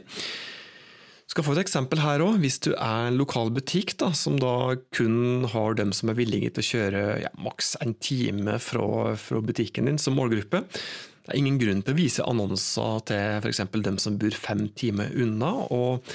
Skal 1.38 1.46
få 1.46 1.54
et 1.54 1.68
eksempel 1.68 2.00
her 2.02 2.24
òg. 2.26 2.40
Hvis 2.42 2.56
du 2.66 2.72
er 2.74 3.12
en 3.12 3.18
lokal 3.20 3.52
butikk 3.54 3.92
da, 4.02 4.08
som 4.18 4.40
da 4.42 4.74
kun 4.98 5.46
har 5.52 5.76
dem 5.78 5.92
som 5.94 6.10
er 6.10 6.18
villige 6.18 6.50
til 6.56 6.64
å 6.64 6.66
kjøre 6.66 7.04
ja, 7.22 7.30
maks 7.38 7.76
en 7.86 7.94
time 8.02 8.56
fra, 8.58 9.12
fra, 9.22 9.42
butikken 9.46 9.86
din 9.86 10.02
som 10.02 10.18
målgruppe, 10.18 10.64
det 10.66 11.30
er 11.30 11.38
ingen 11.38 11.60
grunn 11.62 11.84
til 11.86 11.94
å 11.94 12.00
vise 12.00 12.26
annonser 12.26 13.06
til 13.12 13.38
f.eks. 13.44 13.62
dem 13.86 14.02
som 14.02 14.18
bor 14.18 14.40
fem 14.48 14.66
timer 14.82 15.14
unna. 15.14 15.54
og 15.70 16.10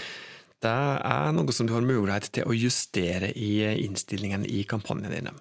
det 0.66 0.74
er 0.74 1.38
noe 1.38 1.54
som 1.54 1.70
du 1.70 1.76
har 1.76 1.86
mulighet 1.86 2.26
til 2.34 2.50
å 2.50 2.58
justere 2.58 3.30
i 3.30 3.62
innstillingen 3.86 4.42
i 4.42 4.66
kampanjene 4.66 5.14
dine. 5.20 5.38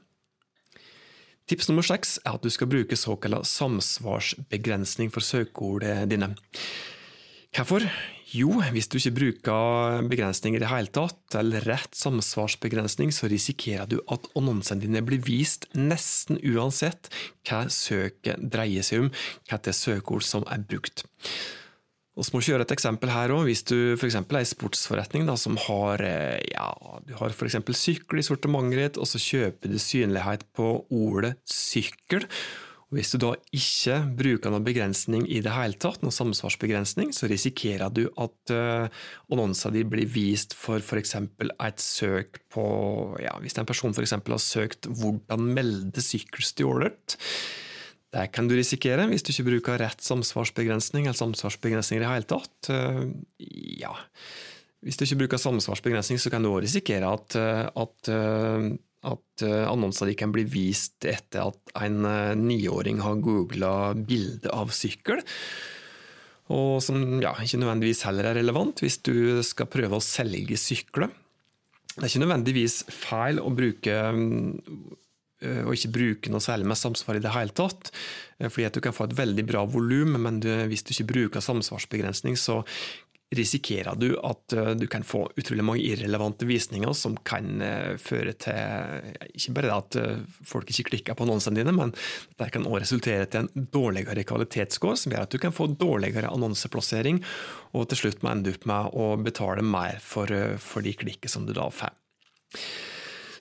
Tips 1.49 1.73
nummer 1.73 1.89
seks 1.89 2.19
er 2.21 2.37
at 2.37 2.45
du 2.45 2.53
skal 2.53 2.69
bruke 2.69 2.93
såkalt 2.93 3.49
samsvarsbegrensning 3.49 5.09
for 5.09 5.25
søkeordene 5.25 6.05
dine. 6.05 6.35
Hvorfor? 7.57 7.89
Jo, 8.31 8.61
hvis 8.71 8.87
du 8.87 8.95
ikke 8.95 9.15
bruker 9.17 10.05
begrensninger 10.07 10.61
i 10.61 10.63
det 10.63 10.71
hele 10.71 10.91
tatt, 10.95 11.35
eller 11.35 11.65
rett 11.67 11.97
samsvarsbegrensning, 11.99 13.11
så 13.11 13.27
risikerer 13.31 13.89
du 13.91 13.97
at 14.13 14.29
annonsene 14.39 14.85
dine 14.85 15.01
blir 15.03 15.19
vist 15.25 15.67
nesten 15.75 16.39
uansett 16.39 17.11
hva 17.49 17.65
søket 17.67 18.39
dreier 18.53 18.87
seg 18.87 19.03
om, 19.03 19.11
hva 19.51 19.59
søkeord 19.75 20.23
som 20.23 20.47
er 20.47 20.63
brukt. 20.63 21.03
Vi 22.11 22.23
må 22.35 22.41
kjøre 22.43 22.65
et 22.67 22.73
eksempel 22.75 23.11
her 23.11 23.31
også. 23.31 23.47
Hvis 23.47 23.65
du 23.67 23.77
f.eks. 23.97 24.17
er 24.19 24.41
i 24.41 24.47
sportsforretning 24.47 25.27
da, 25.27 25.35
som 25.39 25.59
har, 25.67 26.03
eh, 26.03 26.39
ja, 26.51 26.71
du 27.07 27.15
har 27.19 27.35
for 27.35 27.51
sykkel 27.51 28.19
i 28.19 28.25
sortimentet 28.27 28.79
ditt, 28.79 28.99
og 28.99 29.07
så 29.07 29.19
kjøper 29.19 29.71
du 29.71 29.79
synlighet 29.79 30.43
på 30.55 30.73
ordet 30.87 31.37
sykkel, 31.47 32.27
Hvis 32.91 33.13
du 33.13 33.21
da 33.23 33.31
ikke 33.55 34.01
bruker 34.19 34.51
noen 34.51 34.65
begrensning 34.67 35.23
i 35.31 35.39
det 35.43 35.53
hele 35.55 35.79
tatt, 35.79 36.01
noen 36.03 36.15
samsvarsbegrensning, 36.15 37.13
så 37.15 37.29
risikerer 37.31 37.93
du 37.93 38.03
at 38.19 38.51
annonser 38.51 39.31
annonsen 39.31 39.75
din 39.77 39.89
blir 39.89 40.09
vist 40.11 40.55
for 40.57 40.83
f.eks. 40.83 41.15
et 41.15 41.79
søk 41.79 42.41
på 42.51 42.65
ja, 43.23 43.37
Hvis 43.39 43.55
en 43.57 43.69
person 43.69 43.95
f.eks. 43.95 44.11
har 44.11 44.43
søkt 44.43 44.91
'hvordan 44.91 45.53
melde 45.55 46.03
sykkelstjålet', 46.03 47.17
det 48.11 48.27
kan 48.35 48.47
du 48.49 48.57
risikere 48.57 49.07
hvis 49.07 49.23
du 49.23 49.31
ikke 49.31 49.47
bruker 49.47 49.79
rett 49.79 50.03
samsvarsbegrensning 50.03 51.07
eller 51.07 51.15
samsvarsbegrensning 51.15 52.01
i 52.01 52.03
det 52.03 52.11
hele 52.11 52.27
tatt. 52.27 52.67
Uh, 52.67 53.07
ja. 53.79 53.93
Hvis 54.83 54.97
du 54.97 55.05
ikke 55.05 55.21
bruker 55.23 55.41
samsvarsbegrensning, 55.41 56.19
så 56.19 56.31
kan 56.33 56.43
du 56.43 56.49
òg 56.49 56.63
risikere 56.65 57.05
at, 57.05 57.35
eh, 57.37 57.67
at 57.69 58.09
at 59.01 59.43
uh, 59.45 59.65
annonser 59.71 60.11
de 60.11 60.15
kan 60.17 60.33
bli 60.33 60.43
vist 60.45 61.07
etter 61.09 61.49
at 61.49 61.75
en 61.81 62.05
uh, 62.05 62.37
niåring 62.37 63.01
har 63.01 63.21
googla 63.23 63.73
bilde 63.97 64.51
av 64.53 64.73
sykkel. 64.75 65.23
Og 66.51 66.81
som 66.83 66.99
ja, 67.23 67.31
ikke 67.39 67.61
nødvendigvis 67.61 68.03
heller 68.05 68.29
er 68.29 68.39
relevant 68.41 68.83
hvis 68.83 68.99
du 69.05 69.39
skal 69.45 69.69
prøve 69.71 69.97
å 69.97 70.03
selge 70.03 70.57
sykler. 70.59 71.09
Det 71.95 72.03
er 72.03 72.09
ikke 72.09 72.25
nødvendigvis 72.25 72.81
feil 72.91 73.39
å 73.39 73.51
bruke 73.55 73.95
og 75.41 75.71
ikke 75.73 75.89
bruke 75.89 76.29
noe 76.29 76.43
særlig 76.43 76.67
med 76.69 76.77
samsvar 76.77 77.17
i 77.17 77.21
det 77.23 77.31
hele 77.33 77.55
tatt. 77.57 77.89
Fordi 78.37 78.67
at 78.67 78.75
du 78.77 78.81
kan 78.85 78.93
få 78.93 79.07
et 79.07 79.15
veldig 79.17 79.45
bra 79.49 79.63
volum, 79.65 80.13
men 80.21 80.37
du, 80.43 80.51
hvis 80.69 80.85
du 80.85 80.91
ikke 80.93 81.07
bruker 81.09 81.41
samsvarsbegrensning, 81.41 82.37
så 82.37 82.59
risikerer 83.31 83.95
du 83.95 84.09
at 84.19 84.53
eh, 84.53 84.71
du 84.75 84.85
kan 84.91 85.05
få 85.07 85.23
utrolig 85.39 85.63
mange 85.63 85.83
irrelevante 85.87 86.45
visninger 86.47 86.91
som 86.97 87.15
kan 87.27 87.61
eh, 87.63 87.93
føre 88.01 88.33
til 88.43 89.11
ikke 89.31 89.55
bare 89.55 89.77
at 89.77 89.97
eh, 89.99 90.23
folk 90.47 90.71
ikke 90.71 90.89
klikker 90.89 91.15
på 91.15 91.25
annonsene 91.25 91.61
dine, 91.61 91.73
men 91.75 91.93
det 92.39 92.49
kan 92.51 92.67
også 92.67 92.83
resultere 92.83 93.29
til 93.31 93.45
en 93.45 93.67
dårligere 93.71 94.25
kvalitetsscore, 94.27 94.99
som 94.99 95.15
gjør 95.15 95.27
at 95.27 95.31
du 95.31 95.39
kan 95.41 95.55
få 95.55 95.69
dårligere 95.71 96.31
annonseplassering, 96.31 97.21
og 97.71 97.87
til 97.91 98.03
slutt 98.03 98.23
må 98.25 98.33
ende 98.33 98.51
opp 98.51 98.67
med 98.67 98.99
å 98.99 99.11
betale 99.23 99.63
mer 99.63 100.01
for, 100.03 100.31
for 100.59 100.83
de 100.83 100.95
klikkene 100.99 101.31
som 101.31 101.47
du 101.47 101.55
da 101.55 101.69
får. 101.71 101.95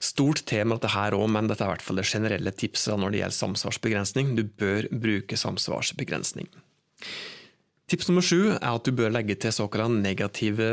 Stort 0.01 0.45
tema 0.49 0.79
dette 0.79 0.95
her 0.95 1.13
òg, 1.13 1.27
men 1.35 1.51
dette 1.51 1.61
er 1.61 1.69
i 1.69 1.75
hvert 1.75 1.85
fall 1.85 1.99
det 1.99 2.07
generelle 2.09 2.55
tipset 2.55 2.97
når 2.97 3.11
det 3.11 3.21
gjelder 3.21 3.37
samsvarsbegrensning. 3.37 4.31
Du 4.39 4.47
bør 4.47 4.87
bruke 5.03 5.37
samsvarsbegrensning. 5.37 6.47
Tips 7.91 8.07
nummer 8.07 8.23
sju 8.23 8.53
er 8.53 8.69
at 8.69 8.85
du 8.87 8.93
bør 8.95 9.09
legge 9.11 9.35
til 9.35 9.51
såkalte 9.51 9.99
negative 9.99 10.67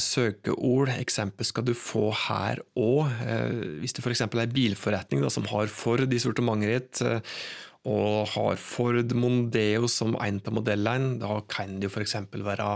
søkeord. 0.00 0.88
Eksempel 0.94 1.44
skal 1.44 1.66
du 1.68 1.74
få 1.76 2.06
her 2.16 2.62
òg. 2.80 3.10
Eh, 3.26 3.58
hvis 3.82 3.92
det 3.92 4.00
f.eks. 4.00 4.22
er 4.24 4.54
bilforretning 4.54 5.20
da, 5.20 5.28
som 5.28 5.44
har 5.50 5.68
Ford 5.68 6.08
i 6.08 6.22
sortimentet 6.22 6.72
ditt, 6.72 7.02
eh, 7.04 7.20
og 7.92 8.32
har 8.32 8.56
Ford 8.56 9.12
Mondeo 9.12 9.84
som 9.84 10.16
en 10.16 10.40
av 10.40 10.56
modellene, 10.56 11.18
da 11.20 11.42
kan 11.44 11.76
det 11.82 11.92
f.eks. 11.92 12.16
være 12.32 12.70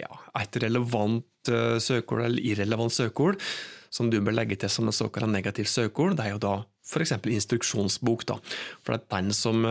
ja, 0.00 0.18
et 0.42 0.58
relevant 0.64 1.52
eh, 1.54 1.76
søkeord 1.78 2.24
eller 2.26 2.42
irrelevant 2.42 2.96
søkeord 2.96 3.38
som 3.94 4.10
du 4.10 4.18
bør 4.18 4.34
legge 4.34 4.58
til 4.58 4.72
som 4.72 4.90
en 4.90 4.98
såkalt 4.98 5.30
negativt 5.30 5.70
søkeord. 5.70 6.18
Det 6.18 6.26
er 6.26 6.34
jo 6.34 6.42
da 6.42 6.56
f.eks. 6.88 7.14
instruksjonsbok. 7.28 8.26
Da. 8.28 8.38
For 8.86 8.96
at 8.96 9.08
den 9.12 9.30
som 9.36 9.66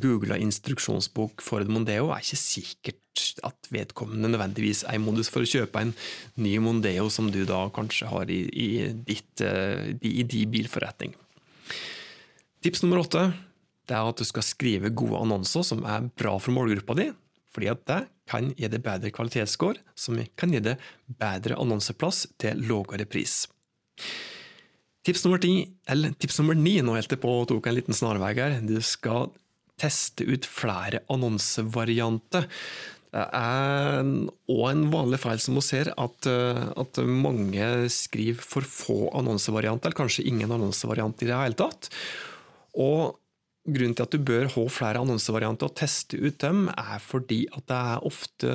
googler 0.00 0.40
instruksjonsbok 0.40 1.42
for 1.44 1.66
Mondeo, 1.66 2.12
er 2.14 2.22
ikke 2.22 2.40
sikkert 2.40 3.00
at 3.46 3.68
vedkommende 3.72 4.30
nødvendigvis 4.30 4.84
er 4.86 4.96
i 4.96 5.02
modus 5.02 5.30
for 5.32 5.44
å 5.44 5.50
kjøpe 5.50 5.82
en 5.82 5.92
ny 6.40 6.56
Mondeo 6.62 7.08
som 7.12 7.30
du 7.32 7.42
da 7.48 7.64
kanskje 7.74 8.08
har 8.10 8.30
i, 8.32 8.40
i, 8.48 8.68
ditt, 9.06 9.42
eh, 9.44 9.92
i 10.00 10.22
din 10.22 10.50
bilforretning. 10.52 11.14
Tips 12.60 12.84
nummer 12.84 13.02
åtte 13.04 13.30
det 13.88 13.96
er 13.96 14.06
at 14.06 14.20
du 14.20 14.26
skal 14.28 14.46
skrive 14.46 14.92
gode 14.94 15.18
annonser 15.18 15.64
som 15.66 15.82
er 15.88 16.10
bra 16.14 16.36
for 16.38 16.54
målgruppa 16.54 16.94
di, 16.98 17.08
fordi 17.50 17.70
at 17.72 17.86
det 17.88 18.00
kan 18.30 18.52
gi 18.54 18.68
deg 18.70 18.84
bedre 18.84 19.10
kvalitetsscore, 19.14 19.80
som 19.98 20.20
kan 20.38 20.52
gi 20.54 20.60
deg 20.62 20.90
bedre 21.18 21.58
annonseplass 21.58 22.28
til 22.38 22.62
lavere 22.68 23.08
pris. 23.10 23.42
Tips 25.06 25.24
nummer, 25.24 25.40
ti, 25.40 25.64
eller, 25.88 26.12
tips 26.20 26.40
nummer 26.42 26.58
ni, 26.58 26.76
nå 26.84 26.94
helt 26.96 27.12
jeg 27.12 27.22
på 27.22 27.32
og 27.40 27.48
tok 27.48 27.70
en 27.70 27.76
liten 27.78 27.96
snarvei 27.96 28.34
her, 28.36 28.58
du 28.60 28.76
skal 28.84 29.30
teste 29.80 30.26
ut 30.28 30.44
flere 30.44 31.00
annonsevarianter. 31.12 32.44
Det 33.10 33.22
er 33.34 34.10
òg 34.52 34.66
en 34.68 34.84
vanlig 34.92 35.22
feil 35.22 35.40
som 35.42 35.56
vi 35.56 35.64
ser, 35.66 35.90
at, 35.98 36.28
eh, 36.28 36.60
at, 36.78 37.00
mange 37.08 37.70
skriver 37.90 38.44
for 38.44 38.66
få 38.66 38.98
annonsevarianter, 39.18 39.88
eller 39.88 40.02
kanskje 40.02 40.28
ingen 40.28 40.52
annonsevariant 40.52 41.24
i 41.24 41.30
det 41.30 41.40
hele 41.40 41.58
tatt. 41.58 41.90
Og 42.78 43.16
Grunnen 43.68 43.92
til 43.92 44.06
at 44.06 44.14
du 44.14 44.22
bør 44.24 44.48
ha 44.54 44.62
flere 44.72 45.00
annonsevarianter 45.04 45.68
og 45.68 45.76
teste 45.76 46.16
ut 46.16 46.38
dem, 46.40 46.62
er 46.72 47.02
fordi 47.04 47.42
at 47.52 47.66
det 47.68 47.76
er 47.76 48.06
ofte 48.08 48.54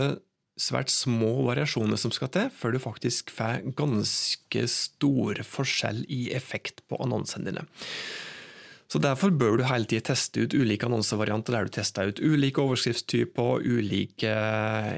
svært 0.60 0.92
små 0.94 1.32
variasjoner 1.50 2.00
som 2.00 2.14
skal 2.16 2.32
til, 2.32 2.52
før 2.54 2.76
du 2.76 2.80
faktisk 2.84 3.34
får 3.36 3.66
ganske 3.78 4.68
store 4.72 5.44
forskjell 5.44 6.06
i 6.12 6.30
effekt 6.36 6.86
på 6.90 7.00
annonsene 7.04 7.52
dine. 7.52 7.68
Så 8.86 9.02
Derfor 9.02 9.34
bør 9.34 9.58
du 9.58 9.66
hele 9.66 9.88
tiden 9.90 10.06
teste 10.06 10.46
ut 10.46 10.54
ulike 10.54 10.86
annonsevarianter 10.86 11.56
der 11.56 11.68
du 11.68 11.74
tester 11.74 12.12
ut 12.12 12.22
ulike 12.22 12.62
overskriftstyper, 12.62 13.66
ulike, 13.66 14.34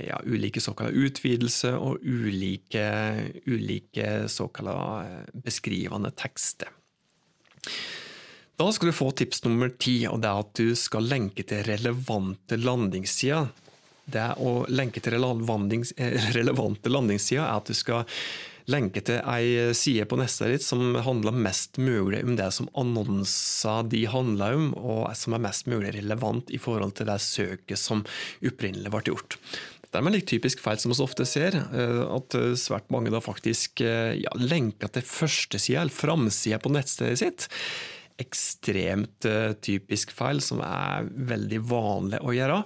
ja, 0.03 0.19
ulike 0.27 0.61
såkalte 0.61 1.07
utvidelser 1.07 1.79
og 1.79 2.03
ulike, 2.03 2.83
ulike 3.47 4.27
såkalte 4.29 5.39
beskrivende 5.45 6.11
tekster. 6.19 6.69
Da 8.57 8.67
skal 8.73 8.89
du 8.91 8.97
få 8.97 9.11
tips 9.13 9.43
nummer 9.45 9.69
ti, 9.69 10.01
og 10.09 10.19
det 10.21 10.29
er 10.29 10.43
at 10.43 10.53
du 10.57 10.75
skal 10.75 11.07
lenke 11.07 11.45
til 11.47 11.63
relevante 11.67 12.57
landingssider. 12.57 13.51
Det 14.07 14.27
å 14.39 14.61
lenke 14.71 15.03
til 15.03 15.17
relevante 16.37 16.91
landingssider 16.91 17.43
er 17.43 17.57
at 17.57 17.67
du 17.67 17.75
skal 17.77 18.07
lenke 18.67 18.99
til 19.07 19.21
ei 19.31 19.71
side 19.77 20.03
på 20.11 20.17
nesta 20.19 20.49
ditt 20.51 20.63
som 20.65 20.97
handler 21.05 21.35
mest 21.35 21.79
mulig 21.79 22.19
om 22.25 22.35
det 22.35 22.49
som 22.51 22.67
annonser 22.75 23.87
de 23.87 24.03
handler 24.11 24.57
om, 24.57 24.67
og 24.75 25.07
som 25.15 25.37
er 25.37 25.43
mest 25.45 25.69
mulig 25.71 25.93
relevant 25.95 26.51
i 26.51 26.59
forhold 26.59 26.97
til 26.97 27.07
det 27.07 27.19
søket 27.23 27.79
som 27.79 28.03
opprinnelig 28.43 28.91
ble 28.91 29.05
gjort. 29.07 29.39
Det 29.87 30.01
er 30.01 30.03
en 30.03 30.17
litt 30.17 30.27
typisk 30.27 30.59
feil 30.59 30.79
som 30.81 30.91
vi 30.91 30.99
ofte 31.03 31.25
ser, 31.27 31.55
eh, 31.55 32.01
at 32.11 32.35
svært 32.59 32.91
mange 32.91 33.11
da 33.13 33.21
faktisk 33.23 33.81
eh, 33.85 34.17
ja, 34.19 34.33
lenker 34.35 34.91
til 34.91 35.05
førstesida 35.07 35.85
eller 35.85 35.95
framsida 35.95 36.59
på 36.59 36.73
nettstedet 36.75 37.21
sitt. 37.21 37.47
Ekstremt 38.19 39.27
eh, 39.29 39.55
typisk 39.63 40.11
feil 40.15 40.43
som 40.43 40.59
er 40.65 41.07
veldig 41.07 41.61
vanlig 41.71 42.19
å 42.19 42.35
gjøre. 42.35 42.59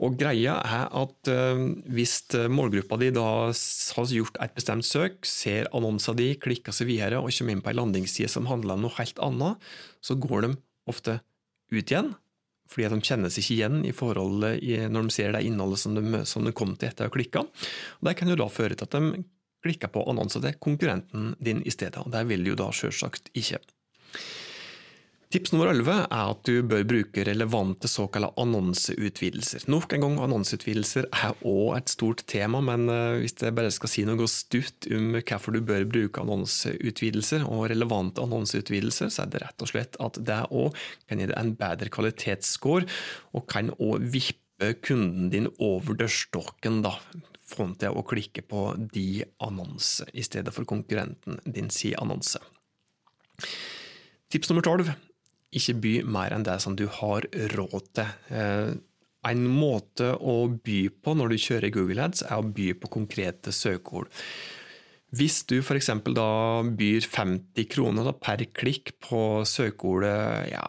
Og 0.00 0.16
greia 0.20 0.56
er 0.64 0.86
at 0.96 1.28
uh, 1.28 1.64
hvis 1.92 2.14
målgruppa 2.48 2.96
di 3.00 3.10
da 3.12 3.26
har 3.50 4.14
gjort 4.16 4.40
et 4.40 4.56
bestemt 4.56 4.86
søk, 4.88 5.20
ser 5.28 5.68
annonsa 5.76 6.14
di, 6.16 6.32
klikker 6.40 6.74
seg 6.74 6.88
videre 6.88 7.20
og 7.20 7.32
kommer 7.36 7.56
inn 7.56 7.62
på 7.64 7.72
ei 7.72 7.76
landingsside 7.76 8.32
som 8.32 8.48
handler 8.48 8.78
om 8.78 8.86
noe 8.86 8.96
helt 8.96 9.20
annet, 9.20 9.70
så 10.00 10.16
går 10.16 10.46
de 10.46 10.54
ofte 10.90 11.20
ut 11.70 11.84
igjen. 11.84 12.14
Fordi 12.70 12.86
de 12.92 13.02
kjenner 13.02 13.32
seg 13.32 13.42
ikke 13.42 13.56
igjen 13.56 13.80
i 13.86 13.92
forholdet 13.96 14.62
når 14.94 15.08
de 15.08 15.14
ser 15.14 15.34
det 15.34 15.42
innholdet 15.46 15.82
som 15.82 15.96
de, 15.96 16.22
som 16.28 16.46
de 16.46 16.54
kom 16.54 16.76
til 16.78 16.90
etter 16.92 17.10
å 17.10 17.12
klikka. 17.12 17.42
Det 17.98 18.14
kan 18.18 18.30
jo 18.30 18.38
da 18.38 18.46
føre 18.52 18.78
til 18.78 18.86
at 18.86 18.94
de 18.94 19.24
klikker 19.64 19.90
på 19.92 20.04
annonser 20.08 20.44
til 20.44 20.60
konkurrenten 20.62 21.34
din 21.42 21.64
i 21.66 21.74
stedet, 21.74 21.98
og 22.00 22.12
det 22.14 22.22
vil 22.30 22.46
de 22.46 22.54
jo 22.54 22.60
da 22.62 22.70
selvsagt 22.72 23.32
ikke. 23.36 23.58
Tips 25.30 25.52
nummer 25.52 25.68
11 25.70 25.92
er 26.10 26.30
at 26.32 26.40
du 26.42 26.56
bør 26.66 26.80
bruke 26.90 27.22
relevante 27.22 27.86
såkalte 27.86 28.32
annonseutvidelser. 28.42 29.62
Nok 29.70 29.92
en 29.94 30.02
gang, 30.02 30.16
annonseutvidelser 30.24 31.04
er 31.06 31.36
òg 31.46 31.76
et 31.76 31.92
stort 31.92 32.24
tema, 32.26 32.58
men 32.66 32.88
eh, 32.90 33.20
hvis 33.22 33.36
jeg 33.38 33.54
bare 33.54 33.70
skal 33.70 33.92
si 33.92 34.02
noe 34.08 34.26
stutt 34.26 34.88
om 34.90 35.12
hvorfor 35.20 35.54
du 35.54 35.60
bør 35.62 35.84
bruke 35.86 36.24
annonseutvidelser 36.24 37.44
og 37.46 37.68
relevante 37.70 38.24
annonseutvidelser, 38.26 39.12
så 39.14 39.22
er 39.22 39.30
det 39.30 39.42
rett 39.44 39.62
og 39.62 39.70
slett 39.70 39.98
at 40.02 40.18
det 40.18 40.38
òg 40.50 40.80
kan 41.06 41.22
gi 41.22 41.28
deg 41.30 41.38
en 41.38 41.52
bedre 41.60 41.92
kvalitetsscore, 41.94 42.88
og 43.30 43.44
kan 43.54 43.70
òg 43.76 44.08
vippe 44.16 44.72
kunden 44.82 45.30
din 45.30 45.46
over 45.62 45.94
dørstokken, 46.00 46.80
da. 46.82 46.96
Få 47.50 47.68
til 47.78 47.94
å 47.94 48.02
klikke 48.06 48.42
på 48.50 48.64
de 48.90 49.22
annonse, 49.46 50.08
i 50.10 50.26
stedet 50.26 50.50
for 50.58 50.66
konkurrenten 50.66 51.38
din 51.46 51.70
si 51.70 51.94
annonse. 51.94 52.42
Tips 54.30 54.50
nummer 54.50 54.66
tolv 54.66 54.90
ikke 55.56 55.76
by 55.82 55.94
mer 56.06 56.34
enn 56.34 56.46
det 56.46 56.60
som 56.62 56.76
du 56.78 56.86
har 57.00 57.26
råd 57.56 57.90
til. 57.96 58.14
Eh, 58.30 58.70
en 59.30 59.42
måte 59.52 60.14
å 60.16 60.46
by 60.48 60.80
på 61.02 61.14
når 61.16 61.34
du 61.34 61.42
kjører 61.42 61.74
Google 61.74 62.06
Ads, 62.06 62.24
er 62.24 62.40
å 62.40 62.46
by 62.56 62.72
på 62.80 62.90
konkrete 62.92 63.52
søkeord. 63.52 64.08
Hvis 65.10 65.42
du 65.50 65.56
f.eks. 65.58 65.90
da 66.14 66.30
byr 66.62 67.02
50 67.02 67.66
kroner 67.72 68.12
per 68.22 68.44
klikk 68.54 68.94
på 69.02 69.42
søkeordet 69.48 70.52
ja, 70.52 70.68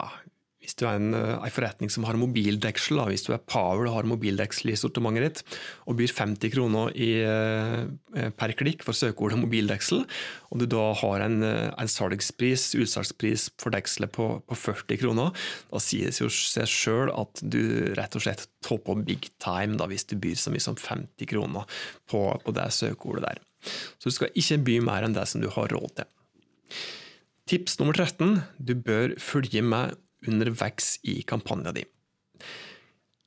hvis 0.72 0.80
du 0.80 0.86
er 0.88 0.96
en, 0.96 1.12
eh, 1.12 1.36
en, 1.36 1.52
forretning 1.52 1.90
som 1.92 2.04
har 2.08 2.16
mobildeksel, 2.16 2.96
da, 2.96 3.04
hvis 3.10 3.26
du 3.26 3.32
er 3.34 3.42
Power 3.44 3.84
og 3.86 3.96
har 3.98 4.08
mobildeksel 4.08 4.72
i 4.72 4.76
sortimentet 4.78 5.42
ditt, 5.42 5.58
og 5.86 5.98
byr 5.98 6.08
50 6.16 6.52
kroner 6.54 6.92
i, 6.96 7.20
eh, 7.20 8.30
per 8.32 8.52
klikk 8.56 8.82
for 8.82 8.96
søkeordet 8.96 9.36
mobildeksel, 9.36 10.06
og 10.50 10.58
du 10.58 10.66
da 10.66 10.94
har 10.94 11.20
en, 11.20 11.42
eh, 11.42 11.70
en 11.76 11.86
salgspris, 11.86 12.72
utsalgspris 12.74 13.50
for 13.58 13.70
dekselet 13.70 14.10
på, 14.12 14.42
på, 14.48 14.56
40 14.56 14.96
kroner, 14.96 15.32
da 15.70 15.78
sier 15.78 16.06
det 16.06 16.14
seg 16.14 16.66
sjøl 16.66 17.12
at 17.12 17.42
du 17.44 17.92
rett 17.94 18.16
og 18.16 18.22
slett 18.22 18.48
topper 18.62 19.04
big 19.04 19.28
time 19.38 19.76
da, 19.76 19.86
hvis 19.86 20.06
du 20.08 20.16
byr 20.16 20.36
så 20.36 20.50
mye 20.50 20.60
som 20.60 20.74
50 20.74 21.26
kroner 21.26 21.68
på, 22.08 22.40
på 22.42 22.54
det 22.54 22.72
søkeordet 22.72 23.28
der. 23.28 23.38
Så 24.00 24.08
du 24.08 24.10
skal 24.10 24.32
ikke 24.34 24.64
by 24.64 24.80
mer 24.80 25.04
enn 25.04 25.12
det 25.12 25.28
som 25.28 25.42
du 25.42 25.50
har 25.50 25.68
råd 25.68 26.00
til. 26.00 26.08
Tips 27.46 27.78
nummer 27.78 27.92
13. 27.92 28.40
Du 28.56 28.74
bør 28.74 29.18
følge 29.20 29.60
med 29.62 29.98
underveis 30.28 30.96
i 31.08 31.20
kampanjen 31.26 31.80
din. 31.80 31.90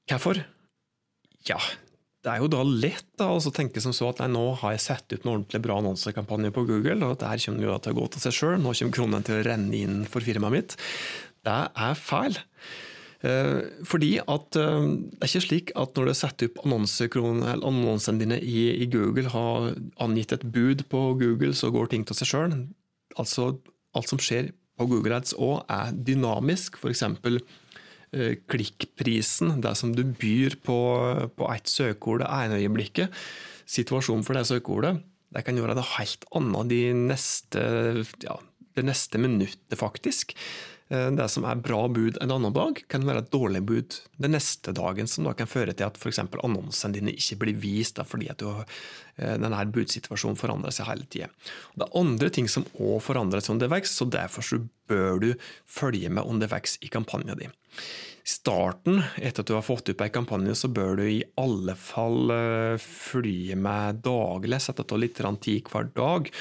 Hvorfor? 0.10 0.40
Ja, 1.50 1.60
det 2.25 2.32
er 2.34 2.42
jo 2.42 2.50
da 2.50 2.64
lett 2.66 3.06
da, 3.20 3.28
å 3.30 3.54
tenke 3.54 3.82
som 3.84 3.94
så 3.94 4.10
at 4.10 4.22
nei, 4.24 4.32
nå 4.34 4.48
har 4.62 4.74
jeg 4.74 4.86
satt 4.88 5.14
ut 5.14 5.22
en 5.22 5.36
ordentlig 5.36 5.62
bra 5.62 5.78
annonsekampanje 5.82 6.54
på 6.56 6.66
Google, 6.66 6.98
og 7.06 7.20
dette 7.22 7.46
kommer 7.46 7.68
jo 7.68 7.78
til 7.78 7.94
å 7.94 8.00
gå 8.00 8.10
til 8.14 8.24
seg 8.24 8.38
sjøl, 8.40 8.58
nå 8.62 8.74
kommer 8.74 8.98
kronene 8.98 9.28
til 9.28 9.38
å 9.38 9.46
renne 9.46 9.78
inn 9.78 10.04
for 10.10 10.25
firmaet 10.25 10.56
mitt. 10.56 10.75
Det 11.46 11.60
er 11.86 12.00
feil. 12.02 12.40
Eh, 13.25 13.62
fordi 13.88 14.12
at 14.22 14.58
eh, 14.60 14.90
det 14.90 15.22
er 15.22 15.30
ikke 15.30 15.46
slik 15.46 15.72
at 15.78 15.94
når 15.98 16.10
du 16.10 16.16
setter 16.18 16.50
opp 16.50 16.66
annonsene 16.66 18.22
dine 18.22 18.42
i, 18.42 18.86
Google, 18.92 19.30
har 19.34 19.72
angitt 20.02 20.34
et 20.36 20.46
bud 20.50 20.86
på 20.90 21.06
Google, 21.22 21.54
så 21.58 21.72
går 21.74 21.94
ting 21.94 22.06
til 22.10 22.18
seg 22.18 22.32
sjøl. 22.32 22.58
Altså, 23.22 23.54
alt 23.96 24.12
som 24.12 24.22
skjer 24.22 24.50
på 24.75 24.88
Google 24.91 25.20
Ads 25.20 25.36
òg 25.39 25.64
er 25.72 25.96
dynamisk. 26.07 26.79
F.eks. 26.81 27.03
Eh, 28.16 28.38
klikkprisen, 28.51 29.57
det 29.64 29.74
som 29.79 29.96
du 29.96 30.03
byr 30.05 30.55
på, 30.64 30.79
på 31.35 31.51
et 31.51 31.72
søkeord 31.72 32.24
det 32.24 32.31
ene 32.31 32.61
øyeblikket. 32.61 33.25
Situasjonen 33.66 34.24
for 34.27 34.38
det 34.38 34.46
søkeordet 34.48 34.98
det 35.35 35.44
kan 35.44 35.57
gjøre 35.57 35.75
det 35.75 35.90
helt 35.98 36.24
annet 36.38 36.70
de 36.72 36.81
neste, 36.96 37.64
ja, 38.24 38.38
det 38.77 38.85
neste 38.88 39.20
minuttet, 39.20 39.75
faktisk. 39.75 40.31
Eh, 40.88 41.09
det 41.18 41.25
som 41.33 41.48
er 41.50 41.59
bra 41.66 41.81
bud 41.92 42.20
en 42.22 42.33
annen 42.35 42.53
dag, 42.55 42.79
kan 42.92 43.05
være 43.07 43.25
et 43.25 43.33
dårlig 43.33 43.64
bud 43.66 43.98
den 44.22 44.35
neste 44.38 44.72
dagen, 44.75 45.09
som 45.11 45.27
da 45.27 45.33
kan 45.38 45.50
føre 45.50 45.74
til 45.74 45.88
at 45.90 45.98
f.eks. 46.00 46.22
annonsene 46.22 46.96
dine 46.96 47.16
ikke 47.16 47.40
blir 47.42 47.59
vist 47.59 48.00
fordi 48.05 48.29
at 48.31 48.40
du, 48.40 48.48
denne 49.16 49.66
budsituasjonen 49.75 50.40
forandrer 50.40 50.75
seg 50.75 50.90
hele 50.90 51.08
tida. 51.12 51.30
Det 51.75 51.88
er 51.88 52.00
andre 52.01 52.32
ting 52.34 52.50
som 52.51 52.68
òg 52.75 53.00
forandrer 53.06 53.44
seg 53.44 53.56
underveis, 53.56 53.94
så 53.96 54.08
derfor 54.12 54.46
så 54.46 54.60
bør 54.90 55.22
du 55.24 55.30
følge 55.66 56.12
med 56.14 56.28
underveis 56.28 56.75
i 56.84 56.92
kampanjen 56.94 57.40
din 57.40 57.56
starten, 58.25 59.04
etter 59.22 59.44
at 59.44 59.50
du 59.50 59.54
har 59.54 59.66
fått 59.66 59.92
opp 59.94 60.01
en 60.01 60.14
kampanje, 60.14 60.56
så 60.58 60.70
bør 60.74 60.98
du 60.98 61.04
i 61.06 61.22
alle 61.40 61.75
fall 61.78 62.34
eh, 62.34 62.82
følge 62.82 63.58
med 63.60 64.01
daglig, 64.06 64.60
sette 64.64 64.86
av 64.86 65.01
litt 65.01 65.22
tid 65.46 65.70
hver 65.70 65.92
dag. 65.94 66.32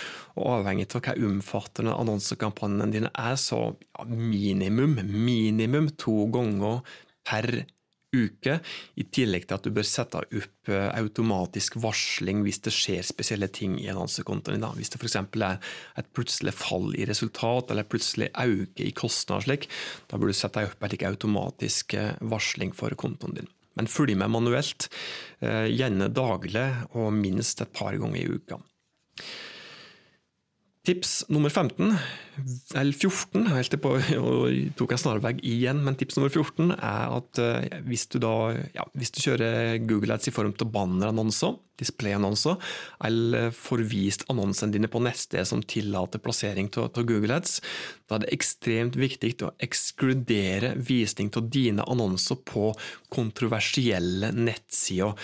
Og 0.40 0.50
avhengig 0.58 0.88
av 0.96 1.04
hva 1.04 1.16
omfattende 1.28 1.96
annonsekampanjene 2.00 2.90
dine 2.94 3.12
er, 3.12 3.36
så 3.36 3.60
ja, 3.76 4.08
minimum, 4.08 4.96
minimum 5.12 5.92
to 6.00 6.24
ganger 6.32 6.80
per 7.24 7.66
uke, 8.14 8.58
i 8.96 9.04
tillegg 9.04 9.48
til 9.48 9.56
at 9.56 9.66
du 9.66 9.72
bør 9.74 9.86
sette 9.88 10.20
opp 10.22 10.70
eh, 10.70 10.88
automatisk 10.94 11.78
varsling 11.82 12.44
hvis 12.46 12.62
det 12.66 12.74
skjer 12.74 13.06
spesielle 13.06 13.50
ting 13.52 13.76
i 13.82 13.90
annonsekontoen 13.92 14.58
din. 14.58 14.68
Hvis 14.78 14.94
det 14.94 15.00
f.eks. 15.00 15.18
er 15.18 15.58
et 16.00 16.12
plutselig 16.16 16.54
fall 16.56 16.94
i 16.96 17.08
resultat, 17.08 17.72
eller 17.72 17.88
plutselig 17.88 18.30
øke 18.32 18.86
i 18.86 18.94
kostnader, 18.96 19.48
slik, 19.48 19.68
da 20.10 20.20
bør 20.20 20.32
du 20.32 20.38
sette 20.38 20.64
opp 20.68 20.86
en 20.86 21.08
automatisk 21.10 21.98
eh, 21.98 22.14
varsling 22.22 22.74
for 22.76 22.94
kontoen 22.98 23.40
din. 23.40 23.50
Men 23.74 23.90
følg 23.90 24.14
med 24.18 24.30
manuelt, 24.30 24.88
eh, 25.42 25.66
gjerne 25.72 26.12
daglig 26.14 26.68
og 26.94 27.10
minst 27.16 27.62
et 27.64 27.74
par 27.74 27.96
ganger 27.98 28.20
i 28.20 28.28
uka. 28.38 28.60
Tips 30.84 31.24
nummer 31.32 31.48
15, 31.48 31.94
eller 32.76 32.92
14, 32.92 33.46
helt 33.48 33.76
på, 33.80 33.92
og 34.20 34.74
tok 34.76 34.92
en 34.92 35.00
snarvei 35.00 35.32
igjen, 35.40 35.80
men 35.80 35.96
tips 35.96 36.18
nummer 36.18 36.28
14 36.28 36.74
er 36.74 37.14
at 37.14 37.40
eh, 37.40 37.78
hvis 37.86 38.04
du 38.12 38.18
da 38.20 38.34
ja, 38.74 38.84
hvis 38.92 39.14
du 39.16 39.22
kjører 39.24 39.78
Google 39.88 40.12
Ads 40.12 40.28
i 40.28 40.34
form 40.36 40.52
av 40.52 40.68
bannerannonser, 40.74 41.56
displayannonser, 41.80 42.60
eller 43.08 43.48
får 43.56 43.86
vist 43.88 44.28
annonsene 44.28 44.76
dine 44.76 44.92
på 44.92 45.00
nettsted 45.00 45.48
som 45.48 45.64
tillater 45.64 46.20
plassering 46.20 46.68
av 46.76 47.00
Google 47.00 47.40
Ads, 47.40 47.62
da 48.04 48.18
er 48.18 48.26
det 48.26 48.34
ekstremt 48.36 49.00
viktig 49.00 49.38
å 49.40 49.54
ekskludere 49.64 50.74
visning 50.76 51.32
av 51.32 51.48
dine 51.48 51.88
annonser 51.88 52.44
på 52.44 52.74
kontroversielle 53.08 54.34
nettsider. 54.36 55.16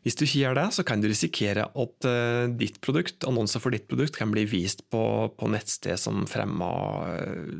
Hvis 0.00 0.16
du 0.16 0.22
ikke 0.24 0.40
gjør 0.40 0.56
det, 0.56 0.66
så 0.72 0.84
kan 0.88 1.02
du 1.02 1.08
risikere 1.10 1.66
at 1.68 2.06
uh, 2.08 2.46
ditt 2.56 2.78
produkt, 2.80 3.26
annonser 3.28 3.60
for 3.60 3.74
ditt 3.74 3.84
produkt 3.90 4.16
kan 4.16 4.30
bli 4.32 4.46
vist 4.48 4.86
på, 4.88 5.02
på 5.36 5.48
nettsted 5.52 6.00
som 6.00 6.22
fremmer 6.30 7.10
uh, 7.20 7.50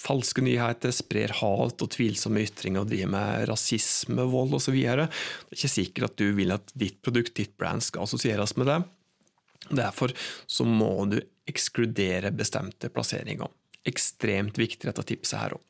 falske 0.00 0.44
nyheter, 0.44 0.94
sprer 0.96 1.34
hat 1.42 1.84
og 1.84 1.90
tvilsomme 1.92 2.40
ytringer 2.46 2.86
og 2.86 2.88
driver 2.92 3.12
med 3.12 3.44
rasisme, 3.50 4.24
vold 4.32 4.56
osv. 4.56 4.78
Det 4.80 5.10
er 5.10 5.58
ikke 5.58 5.72
sikkert 5.74 6.08
at 6.08 6.16
du 6.22 6.30
vil 6.38 6.56
at 6.56 6.72
ditt 6.72 7.02
produkt, 7.04 7.34
ditt 7.36 7.52
brand, 7.60 7.84
skal 7.84 8.08
assosieres 8.08 8.56
med 8.56 8.72
det. 8.72 8.80
Derfor 9.68 10.14
så 10.48 10.64
må 10.64 10.94
du 11.10 11.18
ekskludere 11.50 12.32
bestemte 12.32 12.88
plasseringer. 12.92 13.52
Ekstremt 13.86 14.56
viktig 14.60 14.88
dette 14.88 15.04
tipset 15.12 15.36
her 15.42 15.58
òg. 15.58 15.62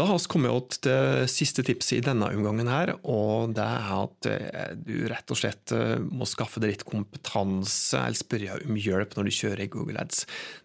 Da 0.00 0.06
har 0.08 0.16
vi 0.16 0.28
kommet 0.32 0.78
til 0.80 1.26
siste 1.28 1.60
tipset 1.66 1.98
i 1.98 2.04
denne 2.06 2.30
omgangen, 2.32 2.70
her, 2.72 2.94
og 3.04 3.50
det 3.52 3.66
er 3.66 3.88
at 3.92 4.28
eh, 4.30 4.70
du 4.72 4.94
rett 5.10 5.28
og 5.28 5.36
slett 5.36 5.74
eh, 5.76 6.00
må 6.00 6.24
skaffe 6.24 6.62
deg 6.62 6.72
litt 6.72 6.84
kompetanse 6.88 8.00
eller 8.00 8.16
spørre 8.16 8.56
om 8.64 8.78
hjelp 8.80 9.12
når 9.18 9.28
du 9.28 9.32
kjører 9.36 9.62
i 9.66 9.68
Google 9.74 10.00
Ads. 10.00 10.22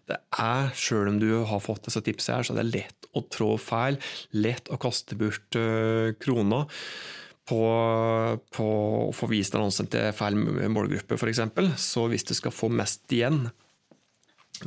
Det 0.08 0.16
er, 0.40 0.70
Selv 0.72 1.12
om 1.12 1.20
du 1.20 1.28
har 1.50 1.60
fått 1.60 1.84
disse 1.84 2.00
tipsene, 2.06 2.38
her, 2.38 2.48
så 2.48 2.54
er 2.54 2.62
det 2.62 2.78
lett 2.78 3.10
å 3.12 3.26
trå 3.28 3.50
feil, 3.60 4.00
lett 4.40 4.72
å 4.72 4.80
kaste 4.80 5.20
bort 5.20 5.60
uh, 5.60 6.16
kroner. 6.16 6.72
På, 7.46 7.60
på, 8.56 8.70
å 9.04 9.12
få 9.14 9.28
vist 9.30 9.54
annonsen 9.54 9.86
til 9.92 10.16
feil 10.16 10.40
målgruppe, 10.72 11.20
f.eks. 11.20 11.44
Så 11.76 12.08
hvis 12.08 12.24
du 12.26 12.32
skal 12.34 12.56
få 12.56 12.72
mest 12.72 13.04
igjen 13.12 13.44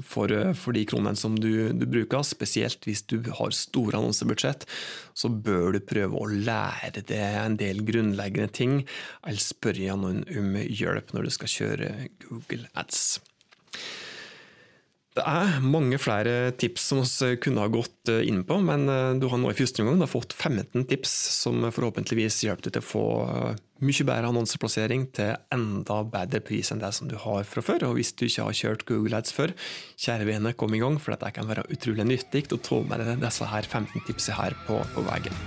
for, 0.05 0.31
eh, 0.31 0.53
for, 0.57 0.75
de 0.75 0.85
kronene 0.89 1.17
som 1.19 1.37
du, 1.39 1.71
du, 1.73 1.85
bruker, 1.89 2.23
spesielt 2.27 2.85
hvis 2.87 3.05
du 3.09 3.19
har 3.39 3.55
store 3.55 3.99
annonsebudsjett, 3.99 4.65
så 5.13 5.29
bør 5.29 5.75
du 5.75 5.81
prøve 5.83 6.19
å 6.19 6.29
lære 6.29 7.03
deg 7.03 7.39
en 7.43 7.57
del 7.59 7.83
grunnleggende 7.87 8.51
ting, 8.53 8.77
eller 9.23 9.43
spørre 9.43 9.97
noen 9.99 10.23
om 10.29 10.55
hjelp 10.65 11.13
når 11.15 11.29
du 11.29 11.35
skal 11.39 11.55
kjøre 11.55 11.91
Google 12.27 12.69
Ads. 12.79 13.19
Det 15.19 15.25
er 15.27 15.57
mange 15.59 15.97
flere 15.99 16.51
tips 16.55 16.85
som 16.93 17.01
vi 17.03 17.35
kunne 17.43 17.65
ha 17.65 17.71
gått 17.71 18.07
eh, 18.11 18.21
inn 18.29 18.45
på, 18.47 18.55
men 18.63 18.85
eh, 18.87 19.17
du 19.19 19.25
har 19.27 19.41
nå 19.41 19.49
i 19.51 19.57
første 19.57 19.83
omgang 19.83 20.07
fått 20.07 20.31
15 20.31 20.85
tips 20.87 21.11
som 21.41 21.65
forhåpentligvis 21.75 22.37
hjelper 22.45 22.69
deg 22.69 22.77
til 22.77 22.85
å 22.85 22.87
få 22.87 23.03
eh, 23.25 23.59
mye 23.83 24.07
bedre 24.07 24.31
annonseplassering 24.31 25.09
til 25.17 25.33
enda 25.55 25.99
bedre 26.07 26.39
pris 26.45 26.71
enn 26.71 26.79
det 26.79 26.93
som 26.95 27.11
du 27.11 27.17
har 27.19 27.43
fra 27.49 27.63
før. 27.65 27.89
Og 27.89 27.99
hvis 27.99 28.13
du 28.15 28.29
ikke 28.29 28.47
har 28.47 28.59
kjørt 28.61 28.87
Google 28.87 29.19
Ads 29.19 29.35
før, 29.35 29.55
kjære 29.99 30.29
vene, 30.29 30.55
kom 30.55 30.77
i 30.77 30.79
gang, 30.79 30.95
for 31.03 31.15
dette 31.15 31.35
kan 31.35 31.51
være 31.51 31.67
utrolig 31.67 32.07
nyttig 32.07 32.47
å 32.55 32.61
ta 32.63 32.79
med 32.87 33.03
deg 33.03 33.25
disse 33.25 33.51
her 33.51 33.67
15 33.67 34.07
tipsene 34.07 34.39
her 34.39 34.55
på, 34.69 34.79
på 34.95 35.03
veien. 35.09 35.43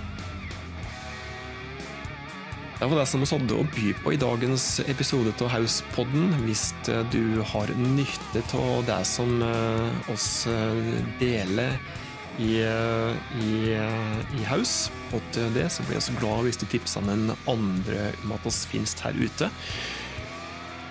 Det 2.79 2.87
var 2.89 2.99
det 2.99 3.05
som 3.05 3.21
vi 3.21 3.27
hadde 3.29 3.55
å 3.55 3.65
by 3.69 3.91
på 4.01 4.11
i 4.15 4.19
dagens 4.19 4.65
episode 4.89 5.31
av 5.45 5.51
Hauspodden. 5.53 6.33
Hvis 6.43 6.71
eh, 6.89 7.03
du 7.13 7.39
har 7.53 7.69
nytte 7.77 8.41
av 8.57 8.81
det 8.87 9.01
som 9.07 9.35
eh, 9.45 10.11
oss 10.11 10.47
eh, 10.49 10.95
deler 11.21 11.77
i, 12.41 12.57
i, 12.65 13.51
i 13.69 14.45
Haus, 14.49 14.89
og 15.13 15.37
det 15.53 15.67
så 15.69 15.85
blir 15.85 15.99
jeg 15.99 16.05
så 16.07 16.15
glad 16.17 16.47
hvis 16.47 16.57
du 16.57 16.65
tipser 16.65 17.05
den 17.05 17.27
andre 17.45 18.07
om 18.23 18.33
at 18.33 18.47
oss 18.49 18.63
finnes 18.71 18.97
her 19.05 19.13
ute. 19.13 19.51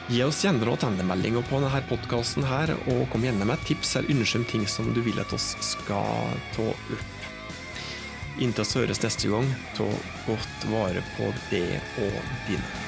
Gi 0.07 0.23
oss 0.23 0.45
gjerne 0.47 0.63
noen 0.63 0.79
tendemeldinger 0.79 1.43
på 1.49 1.59
denne 1.59 1.83
podkasten, 1.91 2.47
og 2.47 3.09
kom 3.11 3.27
gjerne 3.27 3.49
med 3.51 3.67
tips 3.67 3.97
eller 3.99 4.15
ønsker 4.15 4.39
om 4.39 4.47
ting 4.55 4.69
som 4.71 4.95
du 4.95 5.03
vil 5.03 5.19
at 5.19 5.35
oss 5.35 5.57
skal 5.67 6.39
ta 6.55 6.71
opp. 6.71 7.22
Inntil 8.41 8.65
vi 8.65 8.81
høres 8.81 9.03
neste 9.03 9.29
gang, 9.29 9.51
ta 9.77 9.89
godt 10.29 10.71
vare 10.73 11.05
på 11.17 11.29
det 11.51 11.67
og 12.01 12.33
dine. 12.49 12.82